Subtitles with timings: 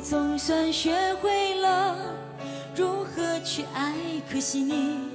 [0.00, 1.94] 我总算学会了
[2.74, 3.92] 如何去爱，
[4.32, 5.10] 可惜你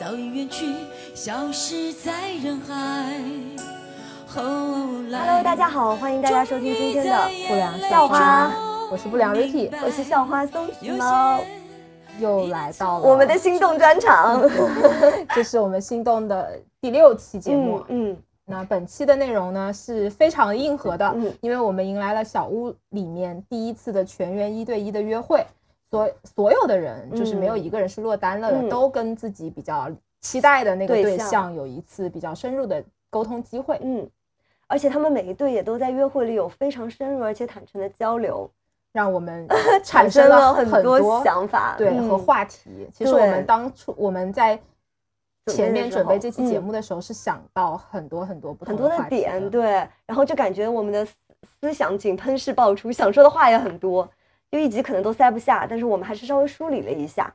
[0.00, 0.74] 早已远去，
[1.14, 3.20] 消失在人海。
[4.26, 8.50] Hello，大家好，欢迎大家收听今天的不良校花，
[8.90, 11.38] 我是不良 Ricky，我是校花松鼠猫，
[12.18, 14.42] 又来到了我们的心动专场，
[15.36, 17.84] 这是我们心动的第六期节目。
[17.90, 18.16] 嗯嗯，
[18.48, 21.34] 那本期的内容呢是非常硬核的，嗯。
[21.40, 25.44] 因为我们迎来了小屋里面第一次的全员一对一的约会，
[25.90, 28.68] 所所有的人就是没有一个人是落单了的，嗯。
[28.68, 33.78] 都跟自己比较期待的那个对象有一次比较深入的沟通机会。
[33.82, 34.08] 嗯，
[34.68, 38.48] 而且他们每一对也都在约会里有非常深入而且坦诚的交流，
[38.92, 39.46] 让我们
[39.82, 42.08] 产产生生了很多想法，对、嗯。
[42.08, 42.88] 和话题。
[42.92, 44.56] 其实我们当初我们在
[45.52, 51.14] 前面准备这期节嗯目的时候，是想到很多很多不同很多的点，对，然后就感觉我们的思
[51.60, 54.08] 思想井喷式爆出，想说的话也很多，
[54.50, 57.32] 就一集可能都塞不下，但是我们还是稍微梳理了一下。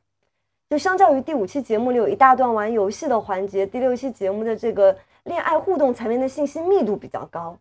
[0.70, 7.58] 就相较于第五期节目里有一大段玩游戏的环节，第六期节目的这个恋爱互动层面的信息密度比较高，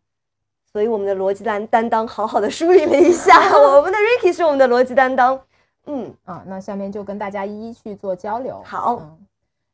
[0.73, 5.41] 所以我们的逻辑担担当好好的梳理了一下， 我们的 Ricky 是我们的逻辑担当，
[5.87, 8.61] 嗯，啊，那下面就跟大家一一去做交流。
[8.65, 8.97] 好。
[9.01, 9.27] 嗯，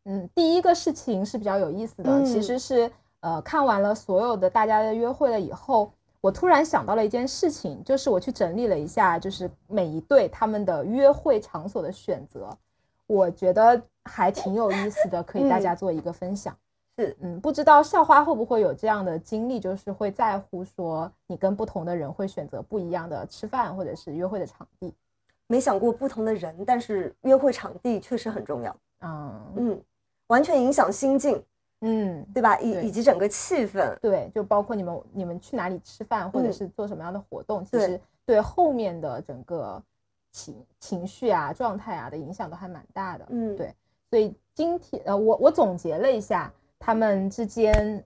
[0.09, 2.25] 嗯，第一个事情是比较有意思的，嗯。
[2.25, 2.91] 其实是
[3.21, 12.57] 呃看完了所有的大家的约会了以后，我突然想到了一件事情，就是我去整理了一下，就是每一对他们的约会场所的选择，
[13.07, 16.57] 我觉得还挺有意思的，可以大家做一个分享。
[16.97, 17.17] 是。
[17.21, 24.95] 嗯，不知道校花会不会有这样的经历，就是会在乎说你跟不同的人会选择不一样的吃饭或者是约会的场地。
[25.49, 29.53] 没想过不同的人，但是约会场地确实很重要，嗯。
[29.57, 29.83] 嗯，
[30.29, 31.43] 完全影响心境。
[31.83, 32.59] 嗯，对吧？
[32.59, 39.81] 以以及整个气氛，对，就包括你们你们去哪里吃饭，或者嗯是做什么样的活动，其实对后面的整个
[40.33, 43.27] 情情绪啊、状态啊的影响都还蛮大的。
[43.29, 43.75] 嗯对，
[44.09, 48.03] 所以今天呃，我我总结了一下他们之间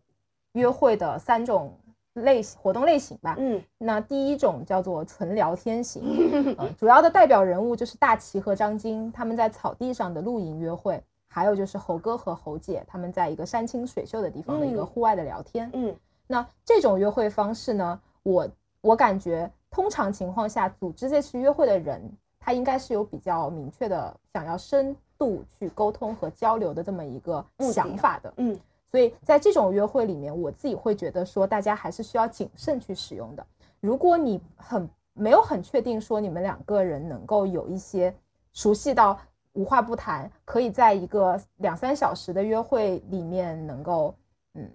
[0.54, 1.72] 约会的三种
[2.14, 3.36] 类型活动类型吧。
[3.38, 6.02] 嗯那第一种叫做纯聊天型，
[6.58, 11.00] 呃，主要的代表人物就是大齐和张晶，他们在草地上的露营约会，
[11.32, 15.70] 还有就是猴哥和猴姐他们在一个山清水秀的地方的一个嗯户外的聊天。
[15.72, 15.94] 嗯
[16.26, 18.48] 那这种约会方式呢，我
[18.80, 22.02] 我感觉通常情况下，组织这次约会的人，
[22.40, 28.34] 他应该是有比较明确的想要深度去沟通和交流的这么一个想法的。
[28.38, 28.58] 嗯
[28.90, 33.46] 所以在这种约会里面，我自己会觉得说，大家还是需要谨慎去使用的。
[33.78, 38.12] 如果你很没有很确定说你们两个人能够有一些
[38.52, 39.16] 熟悉到
[39.52, 44.14] 无话不谈，可以在一个两三小时的约会里面能够
[44.54, 44.70] 嗯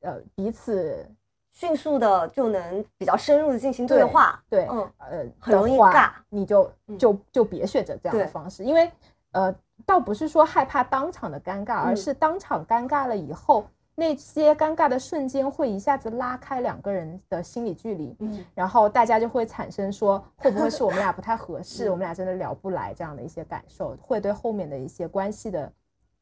[0.00, 1.06] 呃彼此
[1.52, 8.90] 迅速的就能比较深入的进行对话，对嗯呃很容易尬你就嗯就就别选择这样的方式，因为
[9.32, 9.54] 呃
[9.84, 11.96] 倒不是说害怕当场的尴尬，而嗯。
[11.96, 13.66] 是当场尴尬了以后，
[14.00, 25.72] 那些尴尬的瞬间会一下子拉开两个人的心理距离，嗯然后大家就会产生说会不会是我们俩不太合 适，嗯我们俩真的聊不来这样的一些感受，会对后面的一些关系的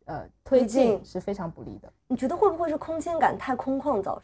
[0.07, 1.93] 呃推推进进是非常不利的。
[2.09, 4.23] 你觉得会不会是空间感太空旷造成？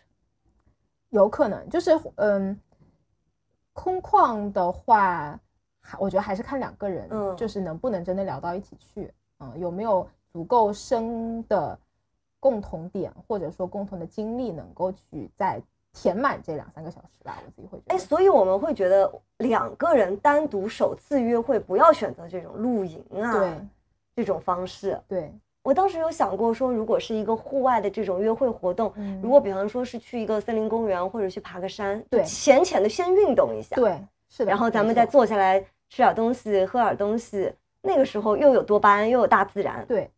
[1.11, 2.59] 有可能就是嗯，
[3.75, 5.39] 空旷的话，
[5.79, 11.79] 还我觉得还是看两个人，嗯就是能不能真的聊到一起去，嗯，有没有足够深的
[12.43, 17.41] 共同点，或者说共同的经历，能够去再填满这两三个小时吧。
[17.47, 19.09] 我自己会觉得，哎，所以我们会觉得
[19.39, 23.53] 两个人单独首次约会不要选择这种露营啊，对
[24.17, 25.01] 这种方式。
[25.07, 25.33] 对，
[25.63, 33.97] 我当时有想过说，如果是一个户外的这种约会活动，嗯如果比方说是去一个森林公园或者去爬个山，对浅浅的先运动一下，对
[34.29, 39.87] 是的，然后咱们再坐下来吃点东西，喝点东西，那个时候又有多巴胺，又有大自然。
[39.87, 40.11] 对，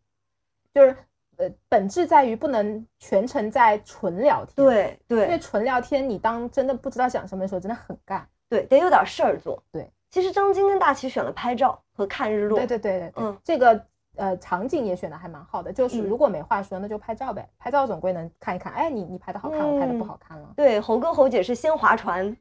[0.73, 0.97] 就是
[1.37, 8.23] 呃，本质在于不能全程在纯聊天，，对对因为纯聊天你当真的不知道讲什么的时候，真的很尬。
[8.49, 9.63] 对，得有点事儿做。
[9.73, 12.59] 对，其实张晶跟大齐选了拍照和看日落。
[12.59, 13.85] 对对对对对，嗯这个
[14.17, 20.53] 呃场景也选的还蛮好的，就是嗯如果没话说，那就拍照呗，拍照总归能看一看，哎，你你拍的好看，我拍的不嗯好看了。
[20.57, 22.37] 对，猴哥猴姐是先划船，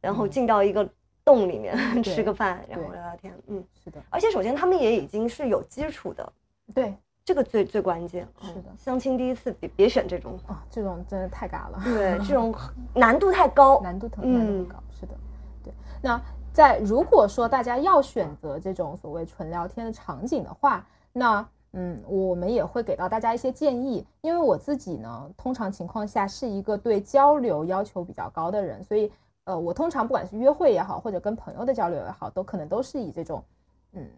[0.00, 0.86] 然后嗯进到一个
[1.24, 3.32] 洞里面吃个饭，然后聊聊天。
[3.46, 6.32] 嗯，是的，而且首先他们也已经是有基础的，
[6.74, 8.28] 对这个最最关键。
[8.42, 12.54] 是的嗯相亲第一次别别选这种，啊，这种真的太尬了，对， 这种
[12.94, 13.80] 难度太高。
[13.80, 15.14] 难度特嗯难度高，是的，
[15.62, 15.72] 对。
[16.02, 16.20] 那
[16.52, 29.10] 在如果说大家要选择这种所谓纯聊天的场景的话，那嗯，我们也会给到大家一些建议，因为我自己呢，通常情况下是一个对交流要求比较高的人，所以
[29.42, 33.42] 呃，我通常不管是约会也好，或者跟朋友的交流也好，都可能都是以这种，
[33.92, 34.08] 嗯，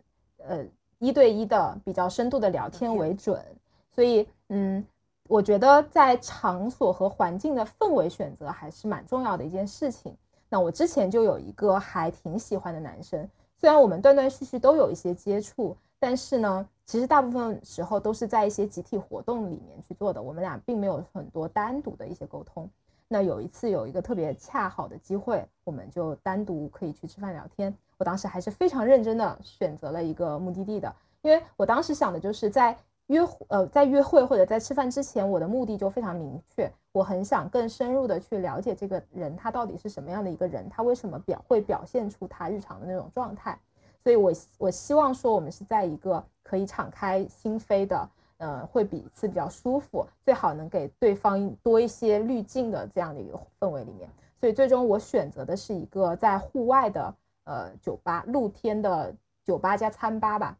[0.46, 0.64] 呃，
[0.98, 3.42] 一对一的比较深度的聊天为准。
[3.90, 4.84] 所以，嗯，
[5.28, 10.14] 我觉得在场所和环境的氛围选择还是蛮重要的一件事情。
[10.48, 22.68] 那我之前就有一个还挺喜欢的男生，虽然我们断断续续都有一些接触，但是呢，其实大部分时候都是在一些集体活动里面去做的，我们俩并没有很多单独的一些沟通。
[23.08, 27.76] 那有一次有一个特别恰好的机会，我们就单独可以去吃饭聊天。
[27.98, 32.76] 我当时还是非常认真的选择了一个目的地的，因为我当时想的就是在
[33.06, 43.58] 约呃在约会或者在吃饭之前，我的目的就非常明确，我很想更深入的去了解这个人他到底是什么样的一个人，他为什么表会表现出他日常的那种状态。
[44.02, 48.08] 所以我我希望说我们是在一个可以敞开心扉的。
[48.38, 54.10] 呃，会彼此比较舒服，最好能给对方多一些滤镜的这样的一个氛围里面。
[54.38, 57.14] 所以最终我选择的是一个在户外的
[57.46, 59.12] 呃酒吧，露天的
[59.42, 60.56] 酒吧加餐吧吧。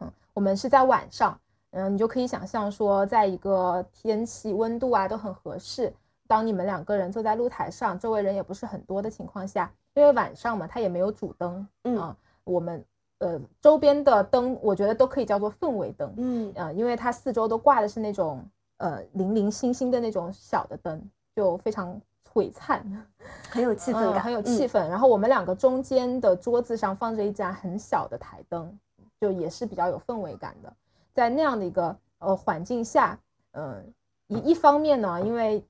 [0.00, 1.38] 嗯，我们是在晚上，
[1.72, 5.92] 嗯，你就可以想象说，在一个天气温度啊都很合适，
[6.26, 12.84] 当你们两个人坐在露台上，周围人也不是很多的情况下，因为晚上嘛，它也没有主灯，嗯，我们。
[13.18, 18.44] 呃，周边的灯，我觉得都可以叫做氛围灯，嗯，啊，因为它四周都挂的是那种
[18.78, 21.98] 呃零零星星的那种小的灯，就非常
[22.34, 22.84] 璀璨，
[23.48, 24.86] 很有气氛感，很有气氛。
[24.88, 28.78] 然后我们两个中间的桌子上放着一盏很小的台灯，
[29.20, 30.72] 就也是比较有氛围感的。
[31.12, 33.18] 在那样的一个呃环境下，
[33.52, 33.94] 嗯，
[34.26, 35.64] 一一方面呢，因为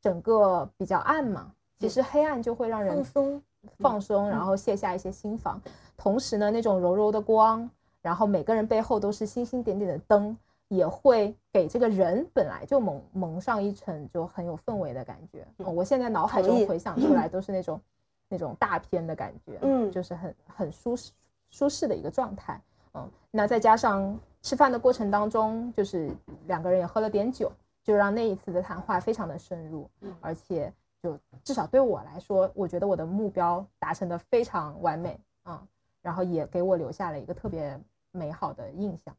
[0.00, 1.50] 整个比较暗嘛，
[1.80, 3.42] 其实黑暗就会让人放松。
[3.78, 5.60] 放松，然后卸下一些心防。
[5.96, 7.70] 同时呢，那种柔柔的光，
[8.00, 10.36] 然后每个人背后都是星星点点的灯，
[10.74, 15.46] 也会给这个人本来就蒙蒙上一层就很有氛围的感觉。
[15.58, 17.80] 嗯我现在脑海中回想出来 都是那种
[18.28, 21.12] 那种大片的感觉，嗯，就是很很舒适
[21.50, 22.60] 舒适的一个状态。
[22.94, 26.10] 嗯，那再加上吃饭的过程当中，就是
[26.46, 27.52] 两个人也喝了点酒，
[27.82, 29.88] 就让那一次的谈话非常的深入，
[30.20, 30.72] 而且。
[31.02, 35.60] 就至少对我来说，我觉得我的目标达成的非常完美啊，
[36.00, 37.76] 然后也给我留下了一个特别
[38.12, 39.12] 美好的印象。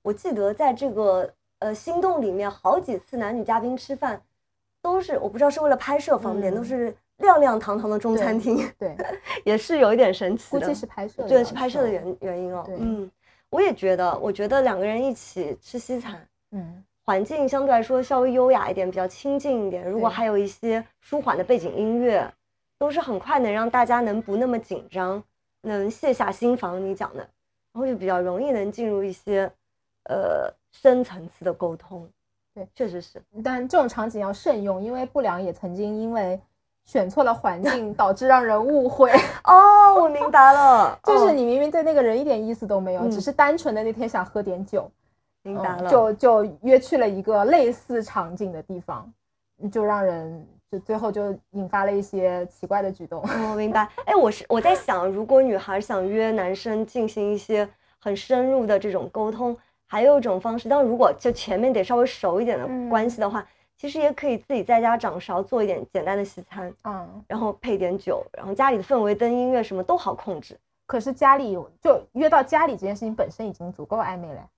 [0.00, 4.20] 嗯，我记得在这个呃心动里面，好几次男女嘉宾吃饭，
[4.80, 8.66] 都是我不知道是为了拍摄方便，都是亮亮堂堂的中餐厅。
[8.78, 8.96] 对，
[9.44, 10.60] 也是有一点神奇的。
[10.60, 12.64] 估计是拍摄，对，是拍摄的原原因哦。
[12.78, 13.10] 嗯，
[13.50, 16.84] 我也觉得，我觉得两个人一起吃西餐，嗯。
[17.02, 19.84] 环境相对来说稍微优雅一点，比较清静一点。
[19.90, 22.32] 如果还有一些舒缓的背景音乐，
[22.78, 25.20] 都是很快能让大家能不那么紧张，
[25.62, 26.80] 能卸下心防。
[26.80, 27.20] 你讲的，
[27.72, 29.50] 然后就比较容易能进入一些
[30.10, 32.08] 呃深层次的沟通。
[32.52, 33.22] 对，确实是。
[33.44, 36.40] 但这种场景要慎用，因为不良也曾经因为
[36.84, 39.12] 选错了环境，导致让人误会。
[39.44, 44.90] 哦，我明白了， 就是你明明对那个人一点意思都没有，只是单纯的那天想喝点酒。
[45.42, 49.10] 明白了，就就约去了一个类似场景的地方，
[49.72, 53.22] 就让人就最后就引发了一些奇怪的举动。
[53.22, 53.88] 我 明白。
[54.04, 57.66] 哎，我是我在想，如果女孩想约男生进行一些
[57.98, 59.56] 很深入的这种沟通，
[59.90, 63.44] 还有一种方式，但如果就前面得稍微熟一点的关系的话，
[63.76, 70.56] 其实也可以自己在家掌勺做一点简单的西餐，嗯，然后配点酒，然后家里的氛围、灯、音乐什么都好控制。
[70.86, 74.48] 可是家里有就约到家里这件事情本身已经足够暧昧了。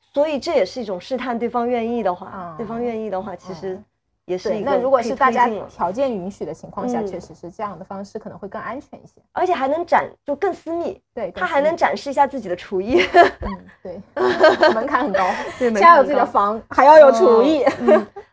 [0.00, 3.78] 所以这也是一种试探，对方愿意的话，对方愿意的话，其实
[4.26, 4.58] 也是。
[4.60, 11.00] 那如果是大家条件允许的情况下，确实是这样的方式可能会更安全一些，而且还能展就更私密。
[11.14, 13.00] 对，他还能展示一下自己的厨艺。
[13.40, 14.00] 嗯，对，
[14.72, 15.28] 门槛很高，
[15.58, 17.64] 对家有自己的房，还要有厨艺，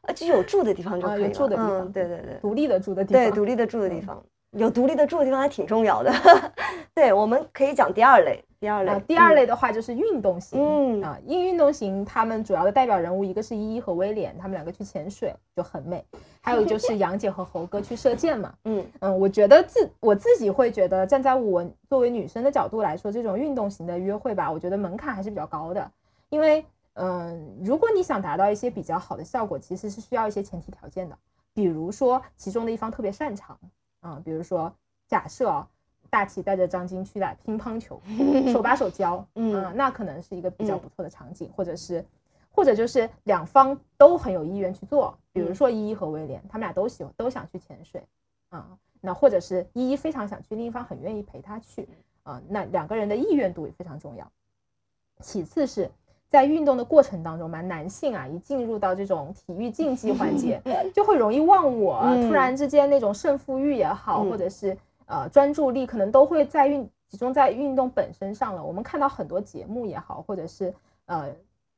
[0.03, 1.29] 而且有住的地方就可以了。
[1.29, 6.13] 住的地方，对对对，独立的住的地方，对，独立的住的地方，有独立的住的地方还挺重要的。
[6.95, 8.43] 对，我们可以讲第二类。
[8.61, 11.01] 第二类，第二类的话就是运动型，嗯。
[11.01, 16.05] 啊，因运动型，他们主要的代表人物一个是依依和威廉，他们两个去潜水就很美，
[16.41, 18.85] 还有就是杨姐和猴哥去射箭嘛， 嗯。
[18.99, 25.91] 嗯，我觉得自我自己会觉得，站在我作为女生的角度来说，这种运动型的约会吧，我觉得门槛还是比较高的，
[26.29, 26.63] 因为
[26.93, 31.17] 嗯，如果你想达到一些比较好的效果，其实是需要一些前提条件的，
[31.51, 33.57] 比如说其中的一方特别擅长，
[34.01, 34.71] 啊，比如说
[35.07, 35.65] 假设。
[36.11, 37.99] 大齐带着张晶去打乒乓球，
[38.51, 42.05] 手把手教，嗯，那可能是一个比较不错的场景，或者是，
[42.51, 48.03] 或者就是两方都很有意愿去做，比如说依依和威廉，他们俩都喜欢都想去潜水，
[48.49, 48.67] 啊，
[48.99, 51.87] 那或者是依依非常想去，另一方很愿意陪他去，
[52.23, 54.29] 啊，那两个人的意愿度也非常重要。
[55.21, 55.89] 其次是
[56.27, 60.61] 在运动的过程当中嘛，男性啊，一进入到这种体育竞技环节，
[60.93, 62.27] 就会容易忘我，嗯。
[62.27, 64.29] 突然之间那种胜负欲也好，嗯。
[64.29, 64.77] 或者是
[65.11, 68.63] 呃专注力，可能都会在运集中在运动本身上了。
[68.63, 70.73] 我们看到很多节目也好，或者是
[71.05, 71.29] 呃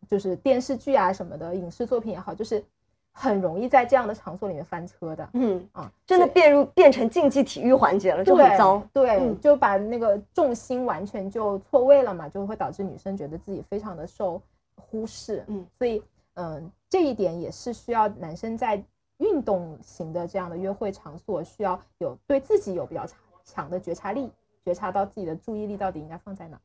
[0.07, 2.63] 就是电视剧啊什么的影视作品也好，就是
[3.11, 5.27] 很容易在这样的场所里面翻车的。
[5.33, 8.81] 嗯，啊，真的变入变成竞技体育环节了，就很糟。
[8.93, 14.41] 对，就把那个重心完全就错位了嘛，就会导致女生觉得自己非常的受
[14.75, 15.43] 忽视。
[15.47, 16.01] 嗯，所以
[16.35, 18.83] 嗯、这一点也是需要男生在
[19.23, 24.29] 运动型的这样的约会场所，需要有对自己有比较强强的觉察力，
[24.65, 26.59] 觉察到自己的注意力到底应该放在哪。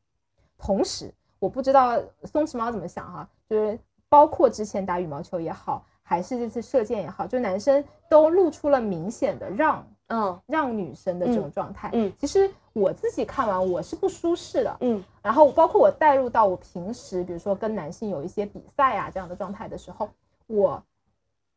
[0.58, 10.40] 同时，我不知道松弛猫怎么想哈，就是包括之前打羽毛球也好，还是这次射箭也好，就男生都露出了明显的让嗯。
[10.46, 11.90] 让女生的这种状态。
[11.92, 12.12] 嗯。
[12.18, 15.04] 其实我自己看完我是不舒适的，嗯。
[15.22, 20.08] 然后包括我带入到我平时，比如说跟男性有一些比赛啊这样的状态的时候，
[20.46, 20.82] 我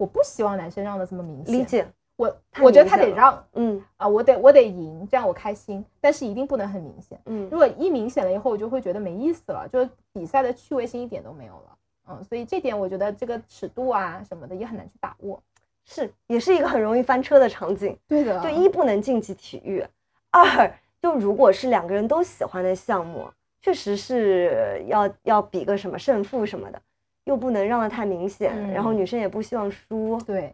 [0.02, 1.54] 我不希望男生让的这么明显。
[1.54, 1.64] 理。
[1.64, 1.86] 解。
[2.18, 7.20] 我我觉得他得让嗯啊，我得我得赢，这样我开心，但是一定不能很明显。
[7.26, 11.78] 嗯如果一明显了以后，我就会觉得没意思了，就是比赛的趣味性一点都没有了。
[12.10, 15.42] 嗯，所以这点我觉得这个尺度啊什么的也很难去把握。
[15.84, 17.98] 是，也是一个很容易翻车的场景。
[18.08, 19.84] 对的就一不能竞技体育，
[20.30, 23.28] 二就如果是两个人都喜欢的项目，
[23.62, 26.80] 确实是要要比个什么胜负什么的，
[27.26, 30.20] 又不能让的太明显，嗯然后女生也不希望输。
[30.26, 30.54] 对，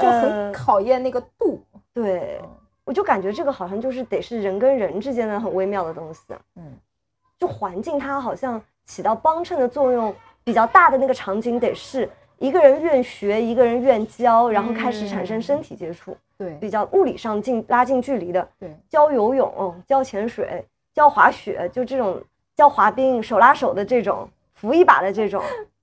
[0.00, 1.62] 就呃很考验那个度。
[1.92, 2.48] 对，嗯
[2.84, 6.22] 我就感觉这个好像就是得是人跟人之间的很微妙的东西。
[6.56, 6.76] 嗯，
[7.38, 12.08] 就环境它好像起到帮衬的作用比较大的那个场景，得是
[12.38, 18.48] 一个人愿学，一个人愿教，然后开始产生身体接触，对比较物理上近拉近距离的。
[18.58, 22.22] 对，教游泳、教潜水、教滑雪，就这种
[22.56, 24.26] 教滑冰、手拉手的这种，
[24.60, 25.42] 扶一把的这种，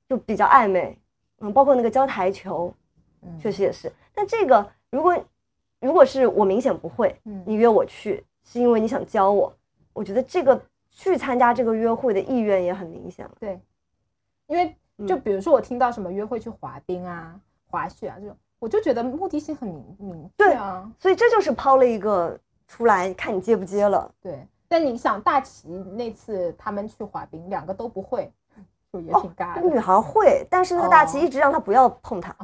[0.10, 0.98] 就比较暧昧。
[1.39, 2.74] 嗯，包括那个教台球，
[3.22, 3.91] 嗯确实也是。
[4.13, 5.17] 但这个如果
[5.79, 9.53] 如果是我明显不会，嗯你约我去是因为你想教我，
[9.94, 13.32] 我觉得这个去参加这个约会的意愿也很明显了。
[13.39, 13.60] 对，
[14.48, 14.75] 因为
[15.08, 20.89] 就嗯比如说我听到什么约会去滑冰啊、滑雪啊这种，我就觉得目的性很明明对啊。
[21.00, 24.10] 所以这就是抛了一个出来，看你接不接了。
[24.22, 28.32] 对，但你想大齐那次他们去滑冰，两个都不会，
[29.01, 29.61] 就也挺尬的。
[29.61, 32.35] 那女孩会，但是那个大齐哦一直让她不要碰她。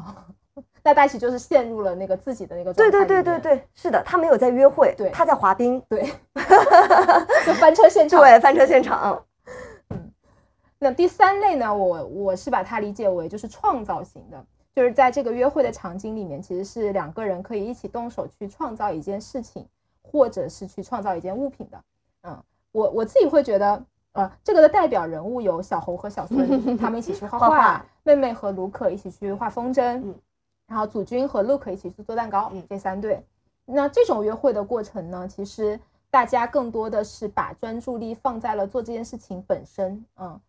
[0.83, 5.79] 那大齐就是陷入了那个自己的那个对状态对对对对，对，是的，他没有在约会，对他在滑冰。
[5.87, 6.03] 对，
[7.45, 8.19] 就翻车现场。
[8.19, 9.23] 对，翻车现场。
[9.89, 10.11] 嗯
[10.83, 19.67] 那第三类呢，我我是把它理解为就是创造型的，就是在这个约会的场景里面，其实是两个人可以一起动手去创造一件事情，
[20.01, 21.79] 或者是去创造一件物品的。
[22.23, 26.45] 嗯，我我自己会觉得，呃，这个的代表人物有小猴和小孙，
[26.77, 30.15] 他们一起去画画画妹妹和卢可一起去画风筝，嗯
[30.67, 33.25] 然后祖君和 Look 一起去做蛋糕，嗯这三对。
[33.65, 40.39] 那这种约会的过程呢，其实大家更多的是把专注力放在了做这件事情本身，嗯，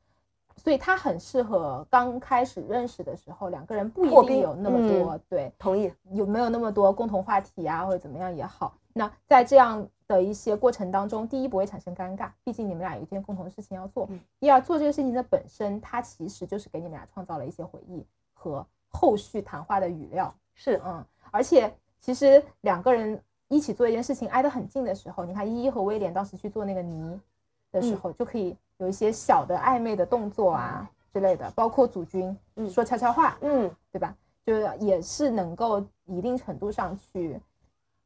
[0.57, 5.93] 所以它很适合刚开始认识的时候，两个人不一定有那么多、对，同意。
[6.13, 8.75] 有没有那么多共同话题啊，或者怎么样也好。
[8.93, 20.35] 那在这样的一些过程当中，第一不会产生尴尬，毕竟你们俩有一件共同的事情要做；嗯第二，做这个事情的本身，它其实就是给你们俩创造了一些回忆和后续谈话的语料。
[20.55, 23.19] 是，嗯，而且其实两个人
[23.49, 27.21] 一起做一件事情挨得很近的时候，你看依依和威廉当时去做那个泥
[27.71, 34.15] 的时候，就可以有一些小的暧昧的动作啊之类的，包括祖君嗯说悄悄话，嗯，对吧？
[34.45, 37.41] 就是也是能够一定程度上去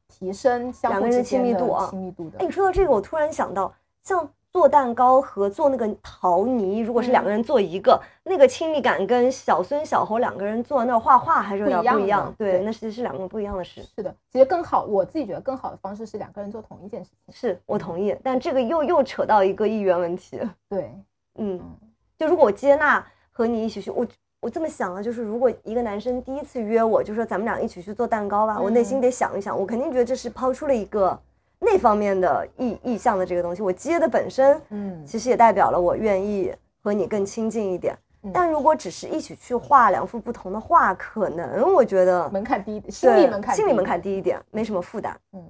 [0.07, 2.45] 提升两个人的亲密度啊亲密度的哎，。
[2.45, 3.73] 你说到这个，我突然想到，
[4.03, 12.35] 像做蛋糕和做那个陶泥，如果是两个人做一个，那个亲密感跟小孙小猴两个人坐那儿画画还是有点不一样不一样。
[12.37, 13.83] 对，对那其实是两个不一样的事。
[13.95, 17.33] 是的，其实更好，我自己觉得更好的方式是两个人做同一件事情。
[17.33, 20.39] 是我同意，但这个又又扯到一个意愿问题。
[20.67, 20.91] 对，
[21.35, 21.77] 嗯，嗯
[22.17, 24.07] 就如果我接纳和你一起去，我
[24.47, 31.19] 我这么想啊，就是如果一个男生第一次约我，就说咱们俩一起去做蛋糕吧，我内心嗯得想一想，我肯定觉得这是抛出了一个
[31.59, 33.61] 那方面的意意向的这个东西。
[33.61, 37.93] 我接的本身嗯，其实也代表了我愿意和你更亲近一点。
[38.23, 44.01] 嗯但如果只是一起去画两幅不同的画，可能我觉得门槛低一点，心理门槛，心理门槛。
[44.01, 45.43] 低一点，没什么负担，嗯，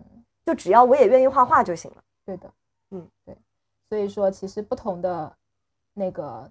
[0.44, 1.98] 就只要我也愿意画画就行了。
[2.25, 2.50] 对的，
[2.89, 3.38] 嗯，对。
[3.88, 5.32] 所以说，其实不同的
[5.94, 6.50] 那个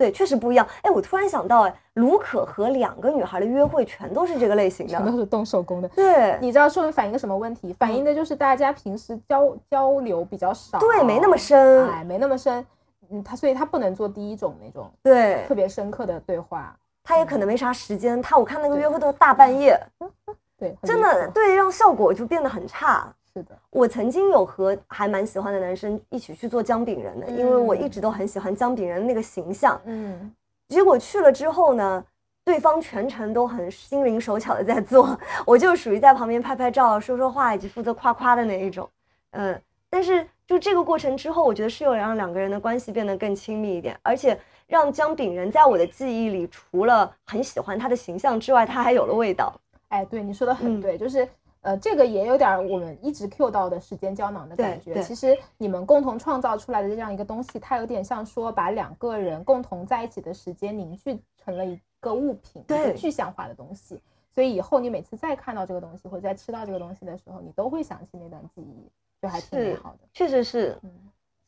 [0.00, 0.66] 对，确实不一样。
[0.80, 4.92] 哎，我突然想到，哎，卢可和两个女孩的约会全都是这个类型的。
[4.92, 5.88] 全都是动手工的。
[5.90, 7.74] 对，你知道说明反映个什么问题？
[7.78, 11.86] 反映的就是大家平时交交流比较少，对，没那么深。
[11.90, 12.66] 哎，没那么深。
[13.10, 18.22] 嗯，他所以他不能做第一种那种对特，别深刻的对话，他也可能没啥时间。
[18.22, 19.78] 他我看那个约会都是大半夜，
[20.56, 23.14] 对，很真的对，让效果就变得很差。
[23.32, 29.80] 是的，我曾经有和还蛮喜欢的男生一起去做姜饼人的，因为我一直都很喜欢姜饼人那个形象。
[29.84, 30.32] 嗯，
[30.68, 32.04] 结果去了之后呢，
[32.44, 38.88] 对方全程都很心灵手巧的在做，我就属于在旁边拍拍照、说说话以及负责夸夸的那一种。
[39.32, 49.54] 嗯，但是就这个过程之后，我觉得是有让两个人的关系变得更亲密一点，而且让姜饼人在我的记忆里，除了很喜欢他的形象之外，他还有了味道。
[49.88, 51.28] 哎，对你说的很嗯对，就是
[51.62, 55.02] 呃，这个也有点儿我们一直 Q 到的时间胶囊的感觉。
[55.02, 64.00] 其实你们共同创造出来的这样一个东西，它有点像说把两个人共同在一起的时间凝聚成了一个物品，一个对具象化的东西。
[64.32, 68.90] 所以以后你每次再看到这个东西，或者再吃到这个东西的时候，你都会想起那段记忆，
[69.20, 69.98] 就还挺美好的。
[70.14, 70.90] 确实是，嗯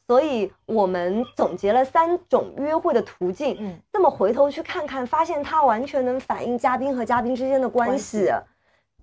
[0.09, 3.57] 所以我们总结了三种约会的途径。
[3.61, 8.28] 嗯，这么回头去看看，发现它完全能反映嘉宾和嘉宾之间的关系，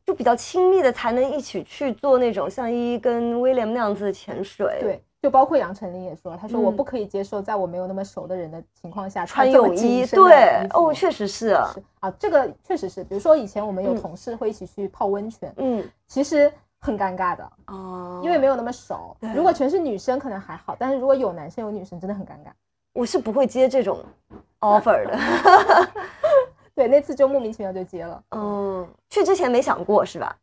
[0.09, 4.79] 就比较亲密的才能一起去做那种像依依跟威廉那样子的潜水。
[4.81, 19.15] 对，就包括杨丞琳也说了，他说我嗯不可以接受在我没有那么熟的人的情况下穿泳衣，对哦，确实是，是啊，这个确实是，比如说以前我们有嗯同事会一起去泡温泉，嗯，其实很尴尬的，哦，因为没有那么熟。
[19.35, 22.49] 如果全是女生可能还好，但是如果有男生有女生，真的很尴尬。
[22.93, 24.03] 我是不会接这种
[24.59, 25.15] offer 的
[26.79, 28.23] 对，那次就莫名其妙就接了。
[28.31, 30.33] 嗯，去之前没想过是吧？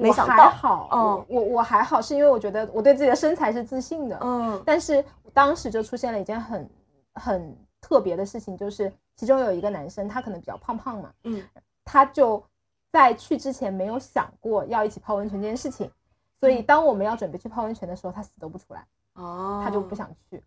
[0.00, 6.68] 没想到好，哦我我我还好，是因为我觉得我对自己的身材是自信的，嗯但是当时就出现了一件很
[7.14, 11.40] 很特别的事情，就是其中有一个男生，他可能比较胖胖嘛，嗯，
[11.84, 12.42] 他就
[12.90, 15.88] 在去之前没有想过要一起泡温泉这件事情，
[16.40, 18.84] 所以当我们要准备去泡温泉的时候，他死都不出来，
[19.14, 19.94] 哦，他就不。
[19.94, 20.42] 想去。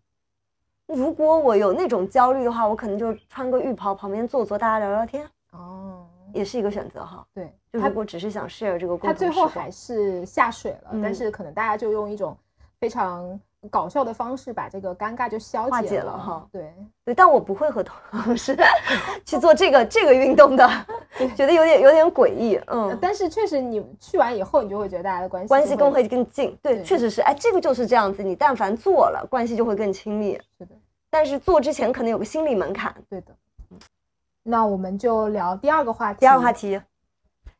[0.86, 7.26] 如果我有那种焦虑的话，我可能就穿个浴袍，旁边坐坐，大家聊聊天，哦，也是一个选择哈。
[7.34, 11.00] 对，就如果只是想 share 这个共他同时光最后还是下水了，嗯。
[11.02, 12.36] 但是可能大家就用一种
[12.78, 13.40] 非常
[13.70, 16.74] 搞笑的方式把这个尴尬就消化解解了了哈对，
[17.04, 18.56] 对，但我不会和同事
[19.24, 20.68] 去做这个这个运动的，
[21.36, 22.56] 觉得有点有点诡异。
[22.66, 26.56] 呃嗯，但是确实你去完以后，你就会觉得大家的关系关系更会更近。
[26.62, 28.22] 对，对确实是，哎，这个就是这样子。
[28.22, 30.38] 你但凡做了，关系就会更亲密。
[30.58, 30.74] 是的，
[31.10, 32.94] 但是做之前可能有个心理门槛。
[33.08, 33.28] 对的。
[34.42, 36.20] 那我们就聊第二个话题。
[36.20, 36.78] 第二个话题，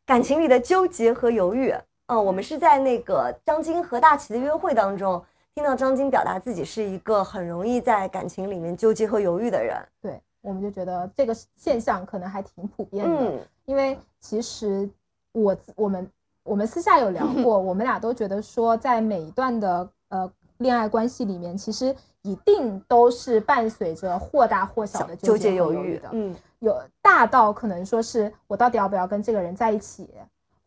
[0.05, 1.73] 感情里的纠结和犹豫。
[2.07, 5.23] 嗯，我们是在那个张晶和大齐的约会当中，
[5.55, 9.77] 听到张晶表达自己是一个很容易在感情里面纠结和犹豫的人。
[10.01, 14.87] 对，我们就觉得这个现象可能还挺普遍的，嗯因为其实
[15.31, 16.11] 我我们
[16.43, 30.09] 我们私下有聊过， 我们俩都觉得说，在每一段的呃恋爱关系里面，其实一定都是伴随着或大或小的纠结犹豫的，嗯有大到可能说是我到底要不要跟这个人在一起，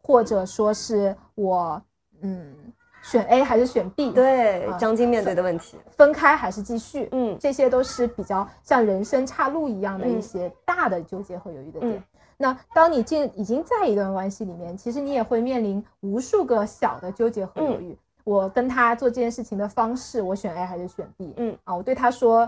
[0.01, 1.81] 或者说是我
[2.23, 2.55] 嗯
[3.03, 5.77] 选 A 还是选 B，，对啊，张晶面对的问题。
[5.91, 11.93] 分开还是继续，嗯这些都是比较像人生岔路一样的一嗯些大的纠结和犹豫的点。
[11.93, 12.03] 嗯
[12.41, 17.93] 那当你进已经在一段关系里面，其实你也会面临无数个小的纠结和犹豫。
[17.93, 21.33] 嗯我跟他做这件事情的方式，我选 A 还是选 B？
[21.39, 22.47] 嗯啊，我对他说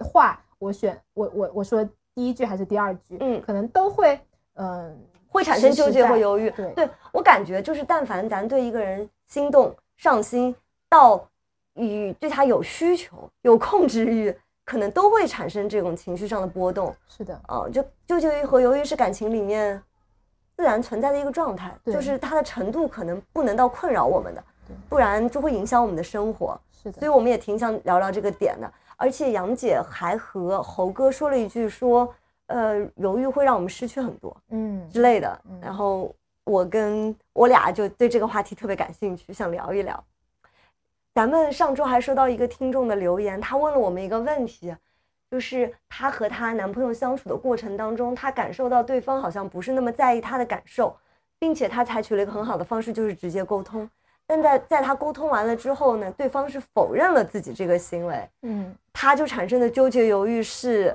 [0.00, 3.16] 话，我选我我我说第一句还是第二句？
[3.20, 4.18] 嗯可能都会
[4.56, 6.50] 嗯、会产生纠结和犹豫。
[6.50, 9.72] 对对我感觉就是，但凡咱对一个人心动、
[10.02, 10.52] 上心，
[10.88, 11.24] 到
[11.74, 16.92] 与对他有需求、有控制欲，可能都会产生这种情绪上的波动。
[17.06, 19.80] 是的，啊，就纠结于和犹豫是感情里面
[20.56, 24.42] 自然存在的一个状态，就是它的程度可能不能到困扰我们的，
[24.88, 26.60] 不然就会影响我们的生活。
[26.82, 28.68] 是的，所以我们也挺想聊聊这个点的。
[28.96, 32.12] 而且杨姐还和猴哥说了一句说，
[32.46, 35.60] 呃，犹豫会让我们失去很多嗯之类的嗯。
[35.60, 36.12] 然后
[36.52, 40.04] 我跟我俩就对这个话题特别感兴趣，想聊一聊。
[41.14, 44.76] 咱们上周还收到一个听众的留言，他问了我们一个问题，
[45.30, 50.94] 就是她和她男朋友相处的过程当中，她感受到对方好像不是那么在意她的感受，
[51.38, 53.88] 并且她采取了一个很好的方式，就是直接沟通。
[54.26, 58.74] 但在在她沟通完了之后呢，对方是否认了自己这个行为，嗯。
[58.92, 60.94] 她就产生的纠结犹豫是，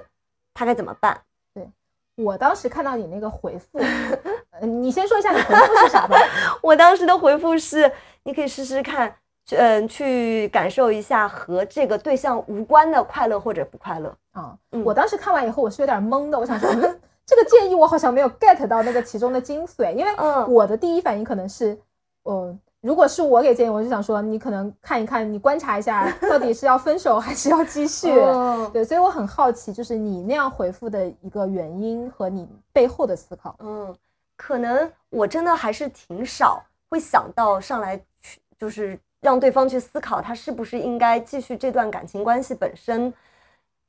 [0.54, 1.20] 他该怎么办？
[1.56, 1.67] 对
[2.15, 4.17] 我当时看到你那个回复， 呃
[4.62, 6.17] 你先说一下你回复是啥吧。
[6.62, 7.91] 我当时的回复是，
[8.24, 9.13] 你可以试试看，
[9.52, 14.13] 嗯、去感受一下和这个对象无关的快乐或者不快乐。
[14.32, 16.39] 啊、嗯我当时看完以后，我是有点懵的。
[16.39, 21.78] 我想说，嗯 这个建议我好像没有 get 到那个其中的精髓，因为嗯我的第一反应可能是，
[22.24, 28.10] 嗯，如果是我给建议，我就想说，你可能看一看，你观察一下， 到底是要分手还是要继续。
[28.12, 33.56] 哦对，所以我很好奇，就是你那样回复的一个原因和你背后的思考。
[33.60, 33.93] 嗯，
[34.38, 43.13] 可能我真的还是挺少会想到上来去，就是让对方去思考他是不是应该继续这段感情关系本身。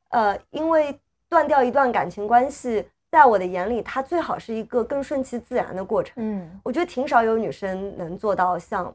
[0.09, 6.15] 呃，因为断掉一段感情关系，在我的眼里，它最好是一个更顺其自然的过程。
[6.17, 8.93] 嗯我觉得挺少有女生能做到像，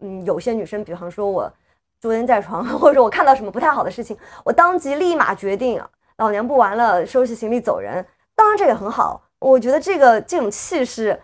[0.00, 1.52] 嗯，有些女生，比方说我
[2.00, 5.82] 昨天在床，或者我看到什么不太好的事情，我当即立马决定，
[6.16, 8.04] 老娘不玩了，收拾行李走人。
[8.34, 11.20] 当然这也很好，我觉得这个这种气势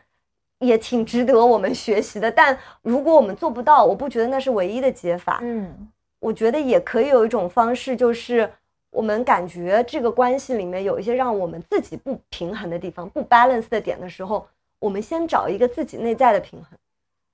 [0.61, 2.31] 也挺值得我们学习的。
[2.31, 5.41] 但如果我们做不到，我不觉得那是唯一的解法。
[5.43, 8.49] 嗯我觉得也可以有一种方式，就是
[8.91, 14.47] 我们感觉这个关系里面有一些让我们自己不平衡的地方、不 balance 的点的时候，
[14.79, 16.79] 我们先找一个自己内在的平衡。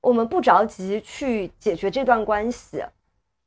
[0.00, 2.82] 我们不着急去解决这段关系，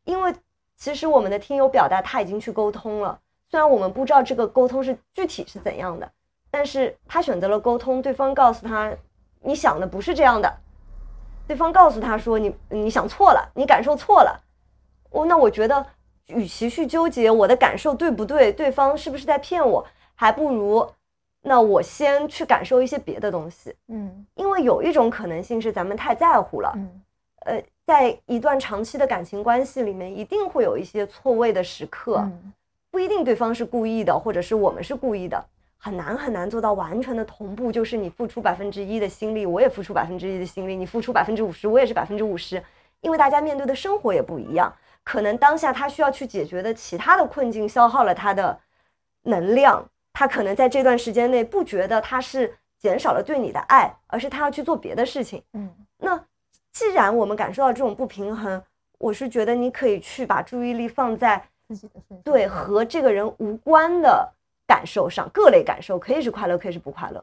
[0.03, 0.31] 因为
[0.77, 6.07] 其实我们的听友表达他已经去沟通了，虽然我们不知道这个沟通是具体是怎样的，
[6.51, 8.93] 但是他选择了沟通，对方告诉他
[9.39, 10.53] 你想的不是这样的，
[11.47, 14.39] 对方告诉他说你你想错了，你感受错了。
[15.09, 15.85] 我那我觉得，
[16.27, 20.87] 与其去纠结我的感受对不对，对方是不是在骗我，还不如，
[21.41, 24.25] 那我先去感受一些别的东西，嗯。
[24.35, 27.01] 因为有一种可能性是咱们太在乎了，嗯。
[27.45, 32.53] 呃，在一段长期的感情关系里面，一定会有一些错位的时刻，嗯。
[32.91, 35.43] 不一定对方是故意的，或者是我们是故意的，
[35.83, 42.63] 很难很难做到完全的同步，就是你付出百分之一的心力，我也付出百分之一的心力，你付出百分之五十，我也是百分之五十，
[42.99, 44.71] 因为大家面对的生活也不一样，
[45.03, 48.59] 可能当下他需要去解决的其他的困境消耗了他的
[49.23, 55.41] 能量，他可能在这段时间内不觉得他是减少了对你的爱，而是他要去做别的事情。
[55.53, 55.67] 嗯
[55.97, 56.23] 那
[56.71, 58.61] 既然我们感受到这种不平衡，
[58.99, 62.21] 我是觉得你可以去把注意力放在自己的身上。
[62.23, 64.31] 对和这个人无关的
[64.71, 67.21] 感受上，各类感受可以是快乐，可以是不快乐。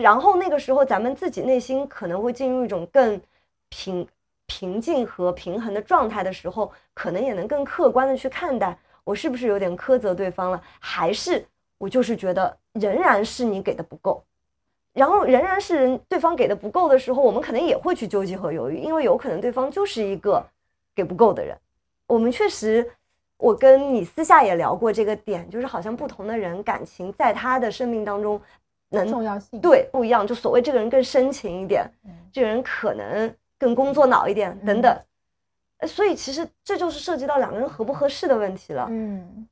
[0.00, 3.20] 然后那个时候，咱们自己内心可能会进入一种更
[3.68, 4.06] 平
[4.46, 11.44] 平静和平衡的状态的时候，可能也能更客观的去看待我是不是有点苛责对方了，还是
[11.78, 14.22] 我就是觉得仍然是你给的不够。
[14.92, 20.46] 然后仍然是对方给的不够的时候，我们可能也会去纠结和犹豫，因为有可能对方就是一个
[20.94, 21.58] 给不够的人。
[22.06, 22.88] 我们确实，
[23.38, 28.40] 我跟你私下也聊过这个点，就是好像不同的人感情在他的生命当中
[28.90, 29.60] 能重要性。
[29.60, 34.98] 对不一样，就所谓这个人更深情一点，嗯这个人可能更工作脑一点等等。
[35.78, 38.86] 呃所以其实这就是涉及到两个人合不合适的问题了。
[38.90, 39.46] 嗯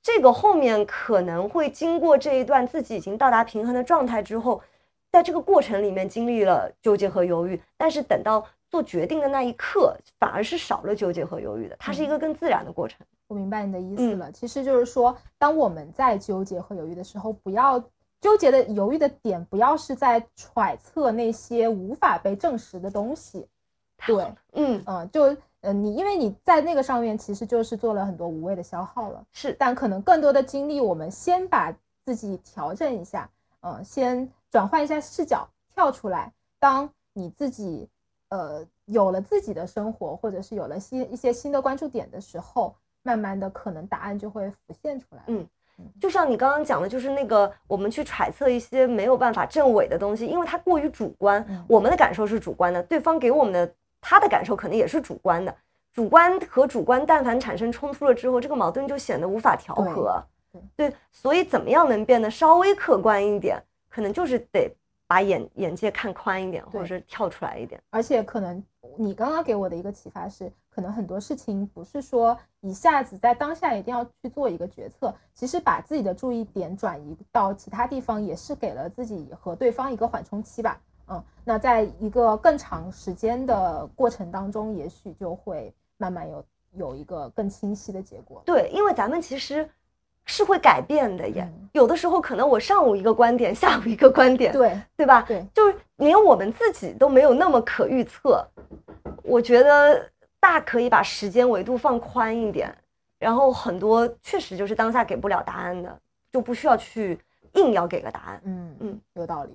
[0.00, 4.62] 这个后面可能会经过这一段自己已经到达平衡的状态之后，
[5.10, 13.04] 在这个过程里面经历了纠结和犹豫，但是等到做决定的那一刻，反而是少了纠结和犹豫的，它是一个更自然的过程。
[13.28, 14.30] 我明白你的意嗯思了。
[14.32, 17.78] 其实就是说，当我们在纠结和犹豫的时候，不要
[18.20, 23.46] 纠结的犹豫的点，不要是在揣测那些无法被证实的东西。
[24.06, 29.24] 对，嗯，嗯、就呃，你因为你在那个上面其实就是做了很多无谓的消耗了。
[29.32, 33.28] 是但可能更多的精力，我们先把自己调整一下，
[33.60, 36.32] 嗯、先转换一下视角，跳出来。
[36.58, 37.88] 当你自己
[38.28, 42.74] 呃有了自己的生活，或者是有了新一些新的关注点的时候，
[43.06, 45.22] 慢慢的可能答案就会浮现出来。
[45.28, 45.46] 嗯
[46.00, 55.54] 就像你刚刚讲的，就是那个我们去揣测一些没有办法证伪的东西，因为它过于主观，嗯我们的感受是主观的，对方给我们的他的感受可能也是主观的。
[55.92, 60.22] 主观和主观，但凡产生冲突了之后，这个矛盾就显得无法调和。
[60.74, 64.74] 对，所以怎么样能变得稍微客观一点，可能就是得
[65.06, 67.80] 把眼眼界看宽一点，或者是跳出来一点。
[67.90, 68.62] 而且可能
[68.98, 80.80] 你刚刚给我的一个启发是，可能很多事情不是说一下子在当下一定要去做一个决策，其实把自己的注意点转移到其他地方，也是给了自己和对方一个缓冲期吧。
[81.08, 88.42] 嗯，那在一个更长时间的过程当中，也许就会慢慢有有一个更清晰的结果。
[88.44, 89.70] 对，因为咱们其实
[90.26, 91.42] 是会改变的耶。
[91.42, 95.20] 嗯有的时候可能我上午一个观点， 下午一个观点，对对吧？
[95.28, 98.42] 对，就是连我们自己都没有那么可预测。
[99.22, 100.10] 我觉得
[100.40, 102.74] 大可以把时间维度放宽一点，
[103.18, 106.00] 然后很多确实就是当下给不了答案的，
[106.32, 107.20] 就不需要去
[107.52, 108.40] 硬要给个答案。
[108.44, 109.54] 嗯嗯，有道理。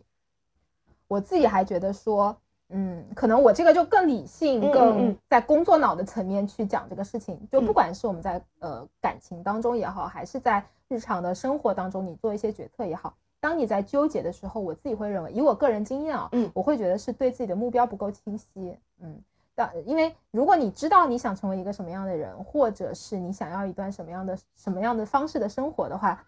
[1.07, 2.37] 我自己还觉得说，
[2.71, 7.39] 嗯，可能我这个就更理性，更嗯在工作脑的层面去讲这个事情。
[7.51, 18.77] 就不嗯管是我们在呃感情当中也好，还是在日常的生活当中，你做一些决策也好，当你在纠结的时候，我自己会认为，以我个人经验啊，嗯我会觉得是对自己的目标不够清晰。
[18.99, 19.21] 嗯，
[19.55, 26.23] 当因为如果你知道你想成为一个什么样的人，或者是你想要一段什么样的什么样的方式的生活的话，